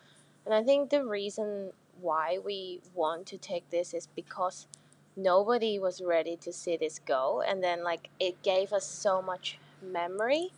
and 0.46 0.54
I 0.54 0.64
think 0.64 0.90
the 0.90 1.06
reason 1.06 1.72
why 2.00 2.40
we 2.44 2.82
want 2.94 3.28
to 3.28 3.38
take 3.38 3.70
this 3.70 3.94
is 3.94 4.08
because 4.16 4.68
nobody 5.16 5.80
was 5.80 6.02
ready 6.02 6.36
to 6.38 6.52
see 6.54 6.78
this 6.78 7.00
go, 7.00 7.42
and 7.42 7.64
then 7.64 7.84
like 7.84 8.10
it 8.20 8.42
gave 8.44 8.74
us 8.74 8.86
so 8.86 9.22
much 9.22 9.58
memory, 9.82 10.50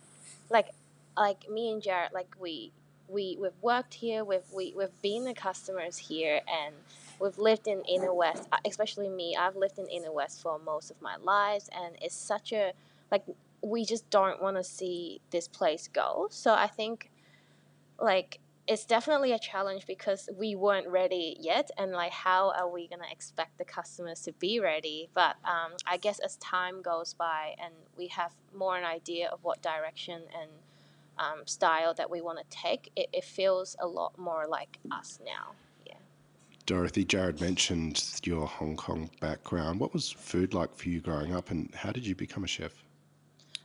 like 0.50 0.70
like 1.16 1.48
me 1.50 1.72
and 1.72 1.82
Jared, 1.82 2.12
like 2.12 2.34
we 2.38 2.72
we 3.08 3.36
we've 3.40 3.62
worked 3.62 3.94
here, 3.94 4.24
we've 4.24 4.50
we, 4.54 4.74
we've 4.76 5.00
been 5.02 5.24
the 5.24 5.34
customers 5.34 5.98
here, 5.98 6.40
and 6.48 6.74
we've 7.20 7.38
lived 7.38 7.66
in 7.66 7.82
inner 7.88 8.12
west. 8.14 8.48
Uh, 8.52 8.58
especially 8.66 9.08
me, 9.08 9.36
I've 9.38 9.56
lived 9.56 9.78
in 9.78 9.86
inner 9.88 10.12
west 10.12 10.42
for 10.42 10.58
most 10.58 10.90
of 10.90 11.00
my 11.02 11.16
lives, 11.16 11.68
and 11.72 11.96
it's 12.00 12.14
such 12.14 12.52
a 12.52 12.72
like 13.10 13.24
we 13.62 13.84
just 13.84 14.08
don't 14.10 14.40
want 14.42 14.56
to 14.56 14.64
see 14.64 15.20
this 15.30 15.48
place 15.48 15.88
go. 15.88 16.28
So 16.30 16.52
I 16.54 16.66
think 16.66 17.10
like 18.00 18.38
it's 18.68 18.84
definitely 18.84 19.32
a 19.32 19.38
challenge 19.38 19.86
because 19.86 20.28
we 20.36 20.56
weren't 20.56 20.88
ready 20.88 21.36
yet 21.38 21.70
and 21.78 21.92
like 21.92 22.12
how 22.12 22.52
are 22.58 22.68
we 22.68 22.88
going 22.88 23.00
to 23.00 23.10
expect 23.10 23.56
the 23.58 23.64
customers 23.64 24.20
to 24.22 24.32
be 24.32 24.58
ready 24.58 25.08
but 25.14 25.36
um, 25.44 25.72
i 25.86 25.96
guess 25.96 26.18
as 26.18 26.36
time 26.36 26.82
goes 26.82 27.14
by 27.14 27.54
and 27.62 27.72
we 27.96 28.08
have 28.08 28.32
more 28.54 28.76
an 28.76 28.84
idea 28.84 29.28
of 29.28 29.38
what 29.42 29.62
direction 29.62 30.22
and 30.40 30.50
um, 31.18 31.46
style 31.46 31.94
that 31.94 32.10
we 32.10 32.20
want 32.20 32.38
to 32.38 32.44
take, 32.56 32.90
it, 32.96 33.08
it 33.12 33.24
feels 33.24 33.76
a 33.80 33.86
lot 33.86 34.16
more 34.18 34.46
like 34.46 34.78
us 34.90 35.18
now. 35.24 35.52
Yeah. 35.86 35.94
Dorothy, 36.66 37.04
Jared 37.04 37.40
mentioned 37.40 38.20
your 38.24 38.46
Hong 38.46 38.76
Kong 38.76 39.10
background. 39.20 39.80
What 39.80 39.92
was 39.92 40.10
food 40.10 40.54
like 40.54 40.74
for 40.74 40.88
you 40.88 41.00
growing 41.00 41.34
up, 41.34 41.50
and 41.50 41.74
how 41.74 41.92
did 41.92 42.06
you 42.06 42.14
become 42.14 42.44
a 42.44 42.48
chef? 42.48 42.72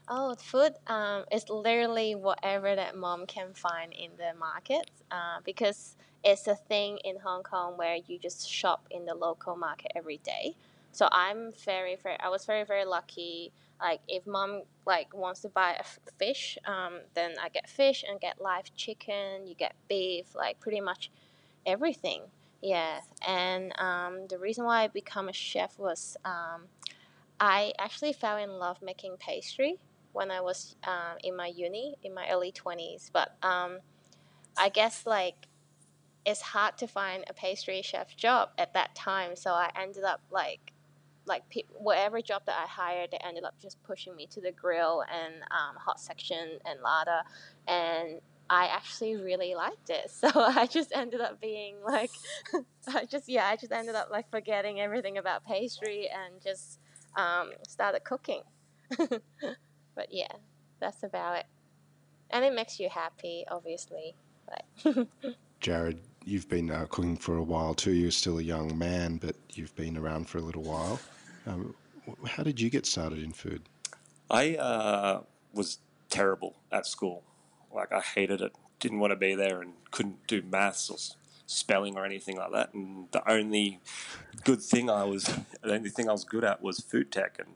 Oh, 0.08 0.34
food 0.34 0.72
um, 0.88 1.24
is 1.32 1.48
literally 1.48 2.14
whatever 2.14 2.74
that 2.74 2.96
mom 2.96 3.26
can 3.26 3.54
find 3.54 3.92
in 3.92 4.10
the 4.18 4.38
market 4.38 4.90
uh, 5.10 5.38
because 5.44 5.96
it's 6.24 6.46
a 6.46 6.54
thing 6.56 6.98
in 7.04 7.16
Hong 7.20 7.42
Kong 7.42 7.76
where 7.76 7.96
you 8.06 8.18
just 8.18 8.48
shop 8.50 8.86
in 8.90 9.06
the 9.06 9.14
local 9.14 9.56
market 9.56 9.92
every 9.94 10.18
day. 10.18 10.56
So 10.90 11.08
I'm 11.10 11.52
very, 11.64 11.96
very, 11.96 12.18
I 12.20 12.28
was 12.28 12.44
very, 12.44 12.64
very 12.64 12.84
lucky. 12.84 13.52
Like 13.80 14.00
if 14.08 14.26
mom 14.26 14.62
like 14.86 15.14
wants 15.14 15.40
to 15.40 15.48
buy 15.48 15.76
a 15.78 15.84
fish 16.18 16.58
um, 16.66 17.00
then 17.14 17.34
i 17.42 17.48
get 17.48 17.68
fish 17.68 18.04
and 18.08 18.20
get 18.20 18.40
live 18.40 18.72
chicken 18.76 19.46
you 19.46 19.54
get 19.54 19.74
beef 19.88 20.34
like 20.34 20.60
pretty 20.60 20.80
much 20.80 21.10
everything. 21.66 22.22
Yeah 22.60 23.00
and 23.26 23.72
um, 23.80 24.26
the 24.28 24.38
reason 24.38 24.64
why 24.64 24.84
i 24.84 24.88
become 24.88 25.28
a 25.28 25.32
chef 25.32 25.78
was 25.78 26.16
um, 26.24 26.62
i 27.40 27.72
actually 27.78 28.12
fell 28.12 28.36
in 28.36 28.50
love 28.50 28.78
making 28.82 29.16
pastry 29.18 29.78
when 30.12 30.30
i 30.30 30.40
was 30.40 30.76
um, 30.84 31.16
in 31.22 31.36
my 31.36 31.46
uni 31.46 31.94
in 32.02 32.14
my 32.14 32.28
early 32.30 32.52
20s 32.52 33.10
but 33.12 33.36
um, 33.42 33.78
i 34.56 34.68
guess 34.68 35.06
like 35.06 35.46
it's 36.24 36.40
hard 36.40 36.78
to 36.78 36.86
find 36.86 37.24
a 37.28 37.34
pastry 37.34 37.82
chef 37.82 38.16
job 38.16 38.50
at 38.58 38.74
that 38.74 38.94
time 38.94 39.34
so 39.34 39.50
i 39.50 39.70
ended 39.76 40.04
up 40.04 40.20
like 40.30 40.72
like 41.26 41.42
whatever 41.78 42.20
job 42.20 42.42
that 42.46 42.56
I 42.58 42.66
hired, 42.66 43.10
they 43.12 43.18
ended 43.24 43.44
up 43.44 43.54
just 43.60 43.82
pushing 43.84 44.16
me 44.16 44.26
to 44.28 44.40
the 44.40 44.52
grill 44.52 45.04
and 45.12 45.34
um, 45.50 45.76
hot 45.76 46.00
section 46.00 46.58
and 46.64 46.80
larder, 46.80 47.20
and 47.68 48.20
I 48.50 48.66
actually 48.66 49.16
really 49.16 49.54
liked 49.54 49.90
it. 49.90 50.10
So 50.10 50.28
I 50.34 50.66
just 50.66 50.92
ended 50.94 51.20
up 51.20 51.40
being 51.40 51.76
like, 51.84 52.10
I 52.88 53.04
just 53.04 53.28
yeah, 53.28 53.46
I 53.46 53.56
just 53.56 53.72
ended 53.72 53.94
up 53.94 54.08
like 54.10 54.30
forgetting 54.30 54.80
everything 54.80 55.18
about 55.18 55.44
pastry 55.44 56.08
and 56.08 56.42
just 56.42 56.80
um, 57.16 57.52
started 57.66 58.04
cooking. 58.04 58.42
but 59.94 60.08
yeah, 60.10 60.32
that's 60.80 61.02
about 61.02 61.38
it, 61.38 61.46
and 62.30 62.44
it 62.44 62.54
makes 62.54 62.80
you 62.80 62.88
happy, 62.88 63.44
obviously. 63.50 64.14
But 64.46 65.06
Jared, 65.60 66.00
you've 66.24 66.48
been 66.48 66.70
uh, 66.70 66.86
cooking 66.88 67.16
for 67.16 67.36
a 67.36 67.42
while 67.42 67.74
too. 67.74 67.92
You're 67.92 68.10
still 68.10 68.38
a 68.38 68.42
young 68.42 68.76
man, 68.76 69.18
but 69.18 69.36
you've 69.54 69.74
been 69.76 69.96
around 69.96 70.28
for 70.28 70.38
a 70.38 70.42
little 70.42 70.62
while. 70.62 71.00
Um, 71.46 71.74
how 72.26 72.42
did 72.42 72.60
you 72.60 72.70
get 72.70 72.86
started 72.86 73.22
in 73.22 73.32
food? 73.32 73.62
I 74.30 74.56
uh, 74.56 75.22
was 75.52 75.78
terrible 76.08 76.56
at 76.70 76.86
school. 76.86 77.22
Like 77.74 77.92
I 77.92 78.00
hated 78.00 78.40
it. 78.40 78.52
Didn't 78.80 78.98
want 78.98 79.12
to 79.12 79.16
be 79.16 79.34
there 79.34 79.60
and 79.60 79.74
couldn't 79.90 80.26
do 80.26 80.42
maths 80.42 80.90
or 80.90 80.96
spelling 81.46 81.96
or 81.96 82.04
anything 82.04 82.36
like 82.36 82.52
that. 82.52 82.74
And 82.74 83.08
the 83.12 83.28
only 83.30 83.80
good 84.44 84.60
thing 84.60 84.90
I 84.90 85.04
was, 85.04 85.24
the 85.62 85.74
only 85.74 85.90
thing 85.90 86.08
I 86.08 86.12
was 86.12 86.24
good 86.24 86.44
at 86.44 86.62
was 86.62 86.80
food 86.80 87.12
tech. 87.12 87.36
And 87.38 87.54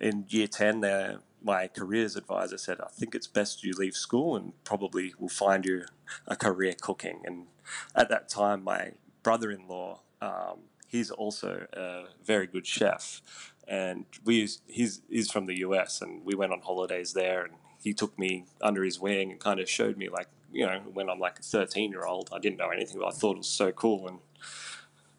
in 0.00 0.26
year 0.28 0.46
ten, 0.46 0.80
there, 0.80 1.18
my 1.42 1.68
careers 1.68 2.16
advisor 2.16 2.58
said, 2.58 2.80
"I 2.80 2.88
think 2.88 3.14
it's 3.14 3.26
best 3.26 3.64
you 3.64 3.72
leave 3.72 3.94
school 3.94 4.36
and 4.36 4.52
probably 4.64 5.14
will 5.18 5.28
find 5.28 5.64
you 5.64 5.84
a 6.26 6.36
career 6.36 6.74
cooking." 6.80 7.22
And 7.24 7.46
at 7.94 8.08
that 8.08 8.28
time, 8.28 8.64
my 8.64 8.92
brother-in-law. 9.22 10.00
Um, 10.22 10.58
he's 10.86 11.10
also 11.10 11.66
a 11.72 12.04
very 12.24 12.46
good 12.46 12.66
chef, 12.66 13.20
and 13.66 14.04
we 14.24 14.36
used, 14.36 14.62
he's 14.66 15.02
he's 15.08 15.30
from 15.30 15.46
the 15.46 15.58
US, 15.58 16.00
and 16.00 16.24
we 16.24 16.34
went 16.34 16.52
on 16.52 16.60
holidays 16.60 17.12
there, 17.12 17.44
and 17.44 17.54
he 17.82 17.92
took 17.92 18.18
me 18.18 18.44
under 18.60 18.84
his 18.84 19.00
wing 19.00 19.30
and 19.32 19.40
kind 19.40 19.60
of 19.60 19.68
showed 19.68 19.96
me 19.96 20.08
like 20.08 20.28
you 20.52 20.64
know 20.64 20.80
when 20.92 21.10
I'm 21.10 21.18
like 21.18 21.40
a 21.40 21.42
13 21.42 21.90
year 21.90 22.04
old, 22.04 22.30
I 22.32 22.38
didn't 22.38 22.58
know 22.58 22.70
anything, 22.70 23.00
but 23.00 23.08
I 23.08 23.10
thought 23.10 23.32
it 23.32 23.38
was 23.38 23.48
so 23.48 23.72
cool, 23.72 24.06
and 24.06 24.18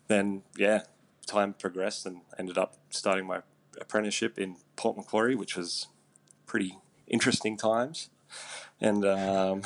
then 0.07 0.43
yeah, 0.57 0.83
time 1.25 1.53
progressed 1.53 2.05
and 2.05 2.21
ended 2.39 2.57
up 2.57 2.77
starting 2.89 3.25
my 3.27 3.41
apprenticeship 3.79 4.37
in 4.37 4.57
Port 4.75 4.97
Macquarie, 4.97 5.35
which 5.35 5.55
was 5.55 5.87
pretty 6.45 6.77
interesting 7.07 7.57
times, 7.57 8.09
and. 8.79 9.05
Um, 9.05 9.61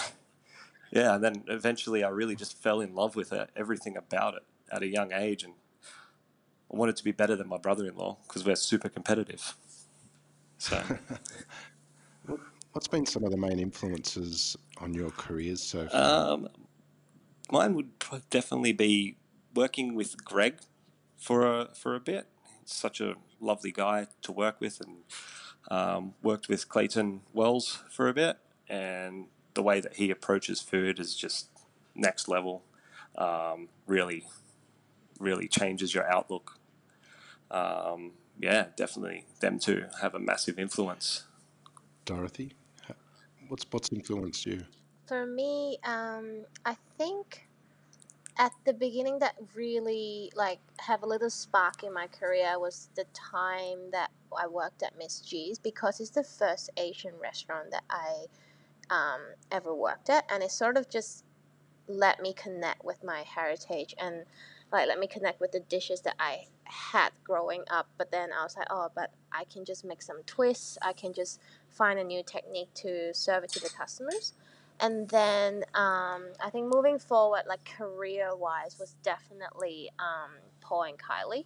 yeah, 0.92 1.16
and 1.16 1.24
then 1.24 1.44
eventually 1.48 2.04
I 2.04 2.10
really 2.10 2.36
just 2.36 2.62
fell 2.62 2.82
in 2.82 2.94
love 2.94 3.16
with 3.16 3.32
it, 3.32 3.50
everything 3.56 3.96
about 3.96 4.36
it 4.36 4.44
at 4.72 4.84
a 4.84 4.88
young 4.88 5.14
age, 5.14 5.44
and 5.44 5.54
I 6.72 6.78
wanted 6.78 6.98
to 6.98 7.04
be 7.04 7.12
better 7.12 7.36
than 7.36 7.48
my 7.48 7.58
brother-in-law 7.58 8.18
because 8.28 8.46
we're 8.46 8.56
super 8.56 8.90
competitive. 8.90 9.56
So, 10.58 10.82
what's 12.74 12.88
been 12.88 13.06
some 13.06 13.24
of 13.24 13.32
the 13.32 13.38
main 13.38 13.60
influences 13.60 14.58
on 14.78 14.94
your 14.94 15.12
careers 15.12 15.64
so 15.64 15.88
far? 15.88 16.34
Um, 16.34 16.50
mine 17.52 17.74
would 17.74 17.92
definitely 18.30 18.74
be 18.74 19.16
working 19.56 19.96
with 19.96 20.24
Greg 20.24 20.60
for 21.18 21.46
a 21.46 21.70
for 21.74 21.96
a 21.96 22.00
bit. 22.00 22.28
He's 22.62 22.74
such 22.74 23.00
a 23.00 23.16
lovely 23.42 23.72
guy 23.72 24.08
to 24.22 24.32
work 24.32 24.62
with, 24.62 24.82
and 24.82 24.98
um, 25.70 26.14
worked 26.22 26.48
with 26.48 26.70
Clayton 26.70 27.22
Wells 27.34 27.84
for 27.90 28.08
a 28.08 28.14
bit, 28.14 28.38
and 28.70 29.26
the 29.54 29.64
way 29.64 29.82
that 29.82 29.96
he 29.96 30.10
approaches 30.12 30.62
food 30.62 31.00
is 31.00 31.16
just 31.16 31.50
next 31.96 32.28
level. 32.28 32.64
Um, 33.18 33.68
really, 33.88 34.24
really 35.20 35.50
changes 35.50 35.94
your 35.94 36.10
outlook 36.10 36.62
um, 37.52 38.14
yeah, 38.40 38.68
definitely 38.76 39.26
them 39.42 39.60
two 39.60 39.86
have 40.02 40.16
a 40.16 40.20
massive 40.20 40.58
influence. 40.58 41.26
Dorothy, 42.06 42.54
what's 43.50 43.66
what's 43.70 43.92
influenced 43.92 44.46
you? 44.46 44.64
For 45.06 45.26
me, 45.26 45.78
um, 45.84 46.46
I 46.66 46.76
think 46.98 47.48
at 48.42 48.54
the 48.66 48.74
beginning 48.74 49.20
that 49.20 49.36
really 49.54 50.32
like 50.36 50.60
have 50.80 51.04
a 51.04 51.06
little 51.06 51.30
spark 51.30 51.84
in 51.84 51.94
my 51.94 52.08
career 52.08 52.60
was 52.60 52.90
the 52.96 53.06
time 53.14 53.78
that 53.92 54.10
I 54.36 54.48
worked 54.48 54.82
at 54.82 54.98
Ms 54.98 55.22
G's 55.22 55.60
because 55.60 56.00
it's 56.00 56.10
the 56.10 56.24
first 56.24 56.72
Asian 56.76 57.14
restaurant 57.22 57.70
that 57.70 57.84
I 57.92 58.26
um, 58.90 59.22
ever 59.52 59.76
worked 59.76 60.10
at, 60.10 60.26
and 60.32 60.42
it 60.42 60.50
sort 60.50 60.76
of 60.76 60.90
just 60.90 61.24
let 61.88 62.20
me 62.20 62.34
connect 62.34 62.84
with 62.84 63.04
my 63.04 63.22
heritage 63.22 63.94
and 64.00 64.26
like 64.72 64.88
let 64.88 64.98
me 64.98 65.06
connect 65.06 65.40
with 65.40 65.52
the 65.52 65.60
dishes 65.60 66.02
that 66.02 66.16
I 66.20 66.46
had 66.64 67.12
growing 67.24 67.64
up. 67.70 67.90
But 68.00 68.12
then 68.12 68.32
I 68.34 68.44
was 68.44 68.58
like, 68.58 68.68
oh, 68.72 68.90
but 68.96 69.12
I 69.32 69.44
can 69.54 69.66
just 69.66 69.86
make 69.86 70.02
some 70.02 70.24
twists. 70.26 70.80
I 70.82 70.94
can 70.94 71.14
just 71.14 71.40
find 71.70 72.00
a 72.00 72.04
new 72.04 72.24
technique 72.24 72.74
to 72.76 73.14
serve 73.14 73.44
it 73.44 73.52
to 73.52 73.60
the 73.60 73.70
customers. 73.70 74.34
And 74.82 75.08
then 75.10 75.64
um, 75.76 76.26
I 76.44 76.50
think 76.52 76.74
moving 76.74 77.00
forward, 77.00 77.44
like 77.48 77.64
career 77.66 78.36
wise, 78.36 78.78
was 78.80 78.96
definitely 79.04 79.92
um, 80.00 80.32
Paul 80.62 80.84
and 80.84 80.98
Kylie 81.00 81.46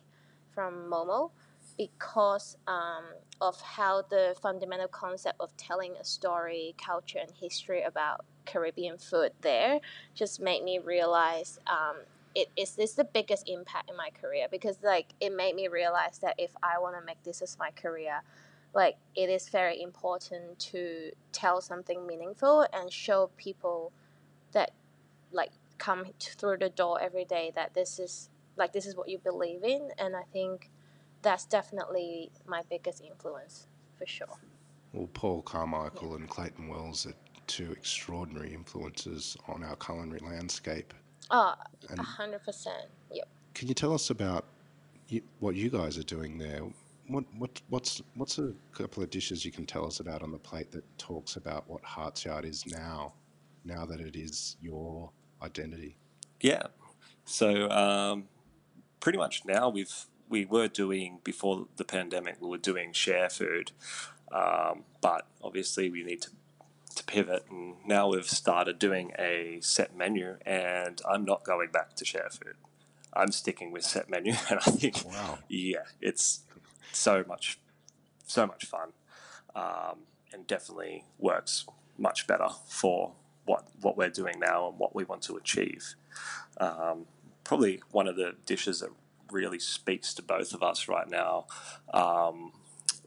from 0.54 0.90
Momo 0.90 1.32
because 1.78 2.56
um, 2.68 3.04
of 3.42 3.60
how 3.62 4.04
the 4.10 4.36
fundamental 4.42 4.88
concept 4.88 5.36
of 5.42 5.56
telling 5.58 5.94
a 6.00 6.06
story, 6.06 6.74
culture, 6.84 7.20
and 7.20 7.32
history 7.32 7.84
about 7.84 8.26
Caribbean 8.46 8.98
food 8.98 9.32
there 9.42 9.80
just 10.14 10.40
made 10.40 10.64
me 10.64 10.80
realize 10.80 11.60
um, 11.68 11.98
it 12.36 12.50
is 12.56 12.76
this 12.76 12.94
the 12.94 13.04
biggest 13.04 13.50
impact 13.50 13.90
in 13.90 13.98
my 13.98 14.10
career 14.22 14.48
because 14.52 14.78
like 14.84 15.08
it 15.20 15.34
made 15.36 15.56
me 15.56 15.68
realize 15.68 16.20
that 16.20 16.36
if 16.38 16.52
I 16.64 16.80
want 16.80 16.96
to 17.00 17.06
make 17.06 17.24
this 17.24 17.42
as 17.42 17.58
my 17.60 17.72
career, 17.72 18.22
like 18.76 18.98
it 19.16 19.30
is 19.30 19.48
very 19.50 19.82
important 19.82 20.60
to 20.60 21.10
tell 21.32 21.62
something 21.62 22.06
meaningful 22.06 22.68
and 22.74 22.92
show 22.92 23.32
people 23.38 23.92
that 24.52 24.72
like 25.32 25.52
come 25.78 26.06
through 26.20 26.58
the 26.58 26.70
door 26.70 27.02
every 27.02 27.26
day 27.26 27.52
that 27.56 27.74
this 27.74 27.98
is 27.98 28.30
like 28.58 28.74
this 28.74 28.86
is 28.86 28.96
what 28.96 29.10
you 29.10 29.18
believe 29.18 29.64
in 29.64 29.90
and 29.98 30.16
i 30.16 30.24
think 30.32 30.70
that's 31.22 31.46
definitely 31.46 32.30
my 32.46 32.62
biggest 32.70 33.02
influence 33.02 33.66
for 33.98 34.06
sure. 34.06 34.38
Well 34.94 35.10
paul 35.14 35.42
carmichael 35.42 36.10
yeah. 36.10 36.16
and 36.18 36.30
clayton 36.30 36.68
wells 36.68 37.08
are 37.08 37.14
two 37.48 37.72
extraordinary 37.72 38.54
influences 38.54 39.38
on 39.48 39.64
our 39.64 39.76
culinary 39.76 40.20
landscape. 40.20 40.94
Ah, 41.32 41.58
oh 41.90 41.96
100% 41.96 42.68
yep. 43.12 43.28
can 43.54 43.68
you 43.68 43.74
tell 43.74 43.94
us 43.94 44.10
about 44.10 44.46
what 45.40 45.56
you 45.56 45.70
guys 45.70 45.98
are 45.98 46.04
doing 46.04 46.38
there 46.38 46.62
what, 47.08 47.24
what 47.38 47.62
what's 47.70 48.02
what's 48.16 48.38
a 48.40 48.52
couple 48.74 49.04
of 49.04 49.10
dishes 49.10 49.46
you 49.46 49.52
can 49.52 49.66
tell 49.66 49.86
us 49.86 50.00
about 50.00 50.22
on 50.22 50.32
the 50.32 50.38
plate 50.38 50.72
that 50.72 50.84
talks 50.98 51.36
about 51.36 51.70
what 51.70 51.84
Hartsyard 51.84 52.46
is 52.46 52.66
now, 52.66 53.14
now 53.64 53.86
that 53.86 54.00
it 54.00 54.16
is 54.16 54.58
your 54.62 55.12
identity? 55.42 55.98
Yeah, 56.42 56.64
so 57.26 57.70
um, 57.70 58.26
pretty 59.00 59.18
much 59.18 59.44
now 59.46 59.70
we've 59.70 60.06
we 60.30 60.46
were 60.46 60.68
doing 60.68 61.20
before 61.24 61.68
the 61.78 61.86
pandemic 61.86 62.38
we 62.42 62.50
were 62.50 62.58
doing 62.58 62.94
share 62.94 63.30
food, 63.30 63.72
um, 64.32 64.84
but 65.02 65.28
obviously 65.44 65.90
we 65.90 66.04
need 66.04 66.22
to 66.24 66.32
to 66.96 67.04
pivot 67.04 67.46
and 67.50 67.76
now 67.86 68.08
we've 68.08 68.30
started 68.30 68.80
doing 68.80 69.12
a 69.20 69.60
set 69.62 69.96
menu 69.96 70.38
and 70.46 71.02
I'm 71.10 71.26
not 71.26 71.44
going 71.44 71.70
back 71.70 71.96
to 71.96 72.06
share 72.06 72.30
food. 72.30 72.56
I'm 73.14 73.32
sticking 73.32 73.72
with 73.72 73.84
set 73.84 74.10
menu 74.10 74.34
and 74.50 74.60
I 74.66 74.72
think 74.72 75.04
wow. 75.06 75.40
yeah, 75.50 75.84
it's 76.02 76.46
so 76.96 77.24
much, 77.28 77.60
so 78.26 78.46
much 78.48 78.66
fun, 78.66 78.90
um, 79.56 80.00
and 80.34 80.48
definitely 80.48 81.06
works 81.18 81.66
much 81.98 82.28
better 82.28 82.48
for 82.68 83.14
what 83.46 83.66
what 83.82 83.96
we're 83.98 84.10
doing 84.10 84.40
now 84.40 84.68
and 84.70 84.80
what 84.80 84.96
we 84.96 85.04
want 85.04 85.22
to 85.24 85.36
achieve. 85.36 85.96
Um, 86.58 87.06
probably 87.44 87.82
one 87.92 88.08
of 88.08 88.16
the 88.16 88.36
dishes 88.46 88.80
that 88.80 88.90
really 89.32 89.60
speaks 89.60 90.14
to 90.14 90.22
both 90.22 90.54
of 90.54 90.64
us 90.64 90.88
right 90.88 91.10
now 91.10 91.46
um, 91.94 92.52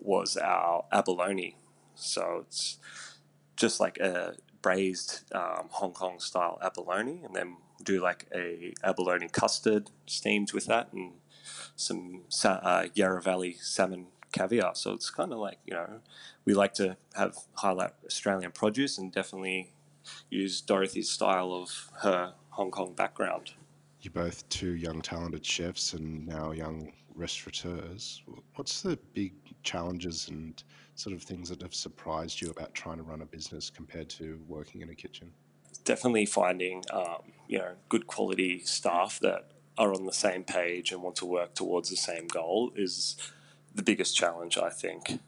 was 0.00 0.36
our 0.36 0.84
abalone. 0.92 1.56
So 1.94 2.44
it's 2.46 2.78
just 3.56 3.80
like 3.80 3.98
a 3.98 4.36
braised 4.62 5.22
um, 5.32 5.68
Hong 5.70 5.92
Kong 5.92 6.20
style 6.20 6.58
abalone, 6.62 7.22
and 7.24 7.34
then 7.34 7.56
do 7.82 8.00
like 8.00 8.26
a 8.34 8.74
abalone 8.82 9.28
custard 9.28 9.90
steamed 10.06 10.52
with 10.52 10.66
that, 10.66 10.92
and 10.92 11.12
some 11.76 12.22
uh, 12.44 12.86
Yarra 12.94 13.22
Valley 13.22 13.56
salmon 13.60 14.06
caviar. 14.32 14.74
So 14.74 14.92
it's 14.92 15.10
kind 15.10 15.32
of 15.32 15.38
like, 15.38 15.58
you 15.66 15.74
know, 15.74 16.00
we 16.44 16.54
like 16.54 16.74
to 16.74 16.96
have 17.14 17.36
highlight 17.54 17.92
Australian 18.06 18.52
produce 18.52 18.98
and 18.98 19.12
definitely 19.12 19.72
use 20.30 20.60
Dorothy's 20.60 21.10
style 21.10 21.52
of 21.52 21.90
her 22.02 22.34
Hong 22.50 22.70
Kong 22.70 22.94
background. 22.94 23.52
You're 24.00 24.12
both 24.12 24.48
two 24.48 24.74
young, 24.74 25.02
talented 25.02 25.44
chefs 25.44 25.92
and 25.92 26.26
now 26.26 26.52
young 26.52 26.92
restaurateurs. 27.14 28.22
What's 28.54 28.80
the 28.80 28.98
big 29.12 29.34
challenges 29.62 30.28
and 30.28 30.62
sort 30.94 31.14
of 31.14 31.22
things 31.22 31.48
that 31.48 31.62
have 31.62 31.74
surprised 31.74 32.40
you 32.40 32.50
about 32.50 32.74
trying 32.74 32.98
to 32.98 33.02
run 33.02 33.22
a 33.22 33.26
business 33.26 33.70
compared 33.70 34.08
to 34.10 34.40
working 34.46 34.82
in 34.82 34.90
a 34.90 34.94
kitchen? 34.94 35.32
Definitely 35.84 36.26
finding, 36.26 36.84
um, 36.92 37.32
you 37.48 37.58
know, 37.58 37.72
good 37.88 38.06
quality 38.06 38.60
staff 38.60 39.18
that 39.20 39.50
are 39.78 39.94
on 39.94 40.04
the 40.04 40.12
same 40.12 40.42
page 40.42 40.90
and 40.90 41.02
want 41.02 41.16
to 41.16 41.24
work 41.24 41.54
towards 41.54 41.88
the 41.88 41.96
same 41.96 42.26
goal 42.26 42.72
is 42.74 43.16
the 43.74 43.82
biggest 43.82 44.16
challenge, 44.16 44.58
I 44.58 44.70
think. 44.70 45.20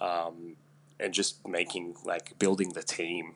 Um, 0.00 0.56
and 0.98 1.14
just 1.14 1.46
making 1.46 1.94
like 2.04 2.38
building 2.38 2.70
the 2.70 2.82
team. 2.82 3.34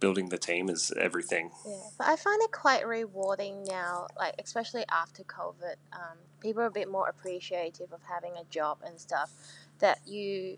Building 0.00 0.28
the 0.28 0.38
team 0.38 0.70
is 0.70 0.92
everything. 0.98 1.50
Yeah, 1.66 1.74
but 1.98 2.06
I 2.06 2.16
find 2.16 2.40
it 2.42 2.52
quite 2.52 2.86
rewarding 2.86 3.64
now, 3.64 4.06
like 4.16 4.34
especially 4.38 4.84
after 4.90 5.24
COVID. 5.24 5.74
Um, 5.92 6.18
people 6.40 6.62
are 6.62 6.66
a 6.66 6.70
bit 6.70 6.88
more 6.88 7.08
appreciative 7.08 7.92
of 7.92 8.00
having 8.08 8.32
a 8.40 8.44
job 8.44 8.78
and 8.86 8.98
stuff. 8.98 9.30
That 9.80 9.98
you 10.06 10.56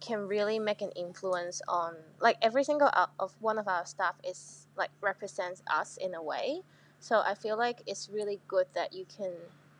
can 0.00 0.28
really 0.28 0.58
make 0.58 0.82
an 0.82 0.90
influence 0.92 1.60
on 1.68 1.96
like 2.20 2.36
every 2.42 2.64
single 2.64 2.90
of 3.18 3.34
one 3.40 3.58
of 3.58 3.66
our 3.66 3.84
staff 3.84 4.14
is 4.22 4.68
like 4.76 4.90
represents 5.00 5.62
us 5.68 5.96
in 5.96 6.14
a 6.14 6.22
way 6.22 6.62
so 7.00 7.22
I 7.24 7.34
feel 7.34 7.56
like 7.56 7.82
it's 7.86 8.08
really 8.12 8.40
good 8.48 8.66
that 8.74 8.92
you 8.92 9.04
can 9.04 9.32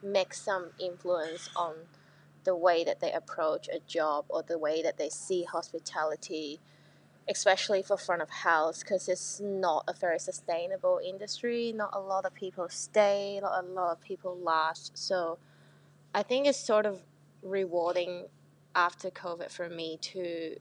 make 0.03 0.35
some 0.35 0.71
influence 0.79 1.49
on 1.57 1.75
the 2.45 2.57
way 2.57 2.85
that 2.85 3.01
they 3.01 3.13
approach 3.13 3.69
a 3.69 3.81
job 3.87 4.25
or 4.29 4.43
the 4.43 4.59
way 4.59 4.83
that 4.83 4.99
they 4.99 5.09
see 5.09 5.43
hospitality, 5.45 6.61
especially 7.29 7.83
for 7.83 7.97
front 7.97 8.23
of 8.23 8.31
house, 8.31 8.81
because 8.81 9.09
it's 9.09 9.41
not 9.41 9.85
a 9.89 9.93
very 9.93 10.19
sustainable 10.19 11.01
industry. 11.05 11.73
Not 11.75 11.91
a 11.93 11.99
lot 11.99 12.25
of 12.25 12.35
people 12.35 12.69
stay, 12.69 13.41
not 13.43 13.65
a 13.65 13.67
lot 13.67 13.93
of 13.93 14.01
people 14.01 14.37
last. 14.37 14.97
So 14.97 15.39
I 16.15 16.23
think 16.23 16.47
it's 16.47 16.59
sort 16.59 16.87
of 16.87 17.03
rewarding 17.43 18.27
after 18.75 19.11
COVID 19.11 19.51
for 19.51 19.69
me 19.69 19.99
to 20.01 20.57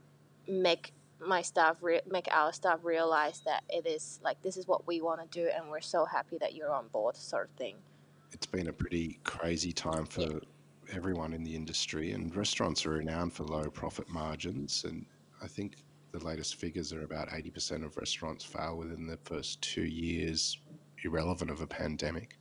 make 0.47 0.91
my 1.19 1.41
staff 1.41 1.77
re- 1.81 2.01
make 2.09 2.27
our 2.31 2.51
staff 2.53 2.79
realize 2.83 3.41
that 3.45 3.63
it 3.69 3.85
is 3.85 4.19
like 4.23 4.41
this 4.41 4.57
is 4.57 4.67
what 4.67 4.85
we 4.87 5.01
want 5.01 5.19
to 5.19 5.39
do 5.39 5.49
and 5.55 5.69
we're 5.69 5.81
so 5.81 6.05
happy 6.05 6.37
that 6.39 6.53
you're 6.53 6.73
on 6.73 6.87
board 6.89 7.15
sort 7.15 7.49
of 7.49 7.55
thing. 7.57 7.75
It's 8.31 8.45
been 8.45 8.67
a 8.67 8.73
pretty 8.73 9.19
crazy 9.23 9.71
time 9.71 10.05
for 10.05 10.21
yeah. 10.21 10.39
everyone 10.93 11.33
in 11.33 11.43
the 11.43 11.55
industry 11.55 12.11
and 12.11 12.35
restaurants 12.35 12.85
are 12.85 12.91
renowned 12.91 13.33
for 13.33 13.43
low 13.43 13.69
profit 13.69 14.09
margins 14.09 14.83
and 14.83 15.05
i 15.41 15.47
think 15.47 15.77
the 16.11 16.25
latest 16.25 16.55
figures 16.55 16.93
are 16.93 17.03
about 17.03 17.27
80% 17.27 17.83
of 17.83 17.97
restaurants 17.97 18.45
fail 18.45 18.77
within 18.77 19.05
the 19.05 19.17
first 19.25 19.61
two 19.61 19.83
years 19.83 20.57
irrelevant 21.03 21.51
of 21.51 21.61
a 21.61 21.67
pandemic. 21.67 22.39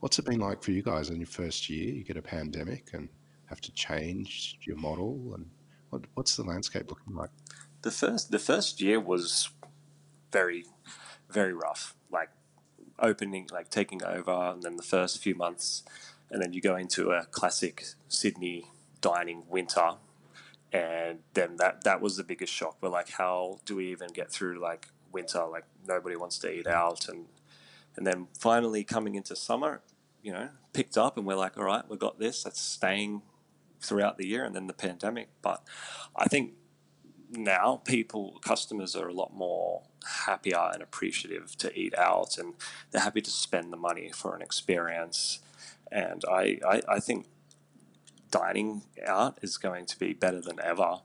What's 0.00 0.18
it 0.18 0.26
been 0.26 0.40
like 0.40 0.62
for 0.62 0.72
you 0.72 0.82
guys 0.82 1.08
in 1.08 1.16
your 1.16 1.26
first 1.26 1.70
year? 1.70 1.94
You 1.94 2.04
get 2.04 2.18
a 2.18 2.22
pandemic 2.22 2.90
and 2.92 3.08
have 3.46 3.60
to 3.62 3.72
change 3.72 4.58
your 4.62 4.76
model 4.76 5.32
and 5.34 5.48
what, 5.90 6.02
what's 6.14 6.36
the 6.36 6.42
landscape 6.42 6.90
looking 6.90 7.14
like 7.14 7.30
the 7.82 7.90
first 7.90 8.30
the 8.30 8.38
first 8.38 8.80
year 8.80 8.98
was 9.00 9.50
very 10.32 10.64
very 11.30 11.52
rough. 11.52 11.94
Like 12.10 12.30
opening, 12.98 13.48
like 13.52 13.70
taking 13.70 14.02
over, 14.04 14.52
and 14.52 14.62
then 14.62 14.76
the 14.76 14.82
first 14.82 15.22
few 15.22 15.34
months, 15.34 15.82
and 16.30 16.42
then 16.42 16.52
you 16.52 16.60
go 16.60 16.76
into 16.76 17.10
a 17.10 17.26
classic 17.26 17.84
Sydney 18.08 18.70
dining 19.00 19.44
winter, 19.48 19.92
and 20.72 21.20
then 21.34 21.56
that 21.56 21.84
that 21.84 22.00
was 22.00 22.16
the 22.16 22.24
biggest 22.24 22.52
shock. 22.52 22.76
We're 22.80 22.88
like, 22.88 23.10
how 23.10 23.60
do 23.64 23.76
we 23.76 23.90
even 23.90 24.08
get 24.08 24.30
through 24.30 24.60
like 24.60 24.88
winter? 25.12 25.44
Like 25.46 25.64
nobody 25.86 26.16
wants 26.16 26.38
to 26.40 26.50
eat 26.50 26.66
out, 26.66 27.08
and 27.08 27.26
and 27.96 28.06
then 28.06 28.28
finally 28.38 28.84
coming 28.84 29.14
into 29.14 29.34
summer, 29.34 29.82
you 30.22 30.32
know, 30.32 30.50
picked 30.72 30.98
up, 30.98 31.16
and 31.16 31.26
we're 31.26 31.36
like, 31.36 31.56
all 31.56 31.64
right, 31.64 31.88
we 31.88 31.96
got 31.96 32.18
this. 32.18 32.42
That's 32.42 32.60
staying 32.60 33.22
throughout 33.80 34.18
the 34.18 34.26
year, 34.26 34.44
and 34.44 34.54
then 34.54 34.66
the 34.66 34.74
pandemic. 34.74 35.28
But 35.42 35.62
I 36.14 36.26
think 36.26 36.52
now 37.30 37.80
people 37.84 38.38
customers 38.44 38.94
are 38.94 39.08
a 39.08 39.12
lot 39.12 39.34
more 39.34 39.82
happier 40.26 40.70
and 40.72 40.82
appreciative 40.82 41.56
to 41.58 41.76
eat 41.78 41.96
out 41.98 42.38
and 42.38 42.54
they're 42.90 43.02
happy 43.02 43.20
to 43.20 43.30
spend 43.30 43.72
the 43.72 43.76
money 43.76 44.10
for 44.12 44.34
an 44.34 44.42
experience 44.42 45.40
and 45.90 46.24
I, 46.30 46.58
I, 46.66 46.82
I 46.88 47.00
think 47.00 47.26
dining 48.30 48.82
out 49.04 49.38
is 49.42 49.56
going 49.56 49.86
to 49.86 49.98
be 49.98 50.12
better 50.12 50.40
than 50.40 50.58
ever 50.62 51.00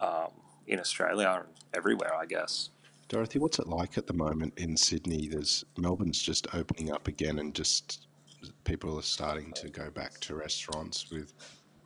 um, 0.00 0.30
in 0.66 0.80
Australia 0.80 1.42
and 1.44 1.54
everywhere 1.74 2.14
I 2.14 2.26
guess. 2.26 2.70
Dorothy, 3.08 3.38
what's 3.38 3.58
it 3.58 3.68
like 3.68 3.96
at 3.96 4.06
the 4.06 4.12
moment 4.12 4.52
in 4.58 4.76
Sydney? 4.76 5.28
There's 5.28 5.64
Melbourne's 5.78 6.20
just 6.20 6.46
opening 6.54 6.92
up 6.92 7.08
again 7.08 7.38
and 7.38 7.54
just 7.54 8.06
people 8.64 8.98
are 8.98 9.02
starting 9.02 9.52
to 9.54 9.68
go 9.70 9.90
back 9.90 10.20
to 10.20 10.34
restaurants 10.34 11.10
with 11.10 11.32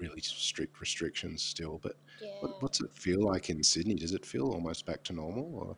really 0.03 0.21
strict 0.21 0.81
restrictions 0.81 1.43
still. 1.43 1.81
But 1.83 1.97
yeah. 2.21 2.31
what, 2.41 2.61
what's 2.61 2.81
it 2.81 2.91
feel 2.93 3.21
like 3.21 3.49
in 3.49 3.62
Sydney? 3.62 3.95
Does 3.95 4.12
it 4.12 4.27
feel 4.27 4.53
almost 4.53 4.85
back 4.85 5.03
to 5.05 5.12
normal? 5.12 5.51
Or? 5.55 5.77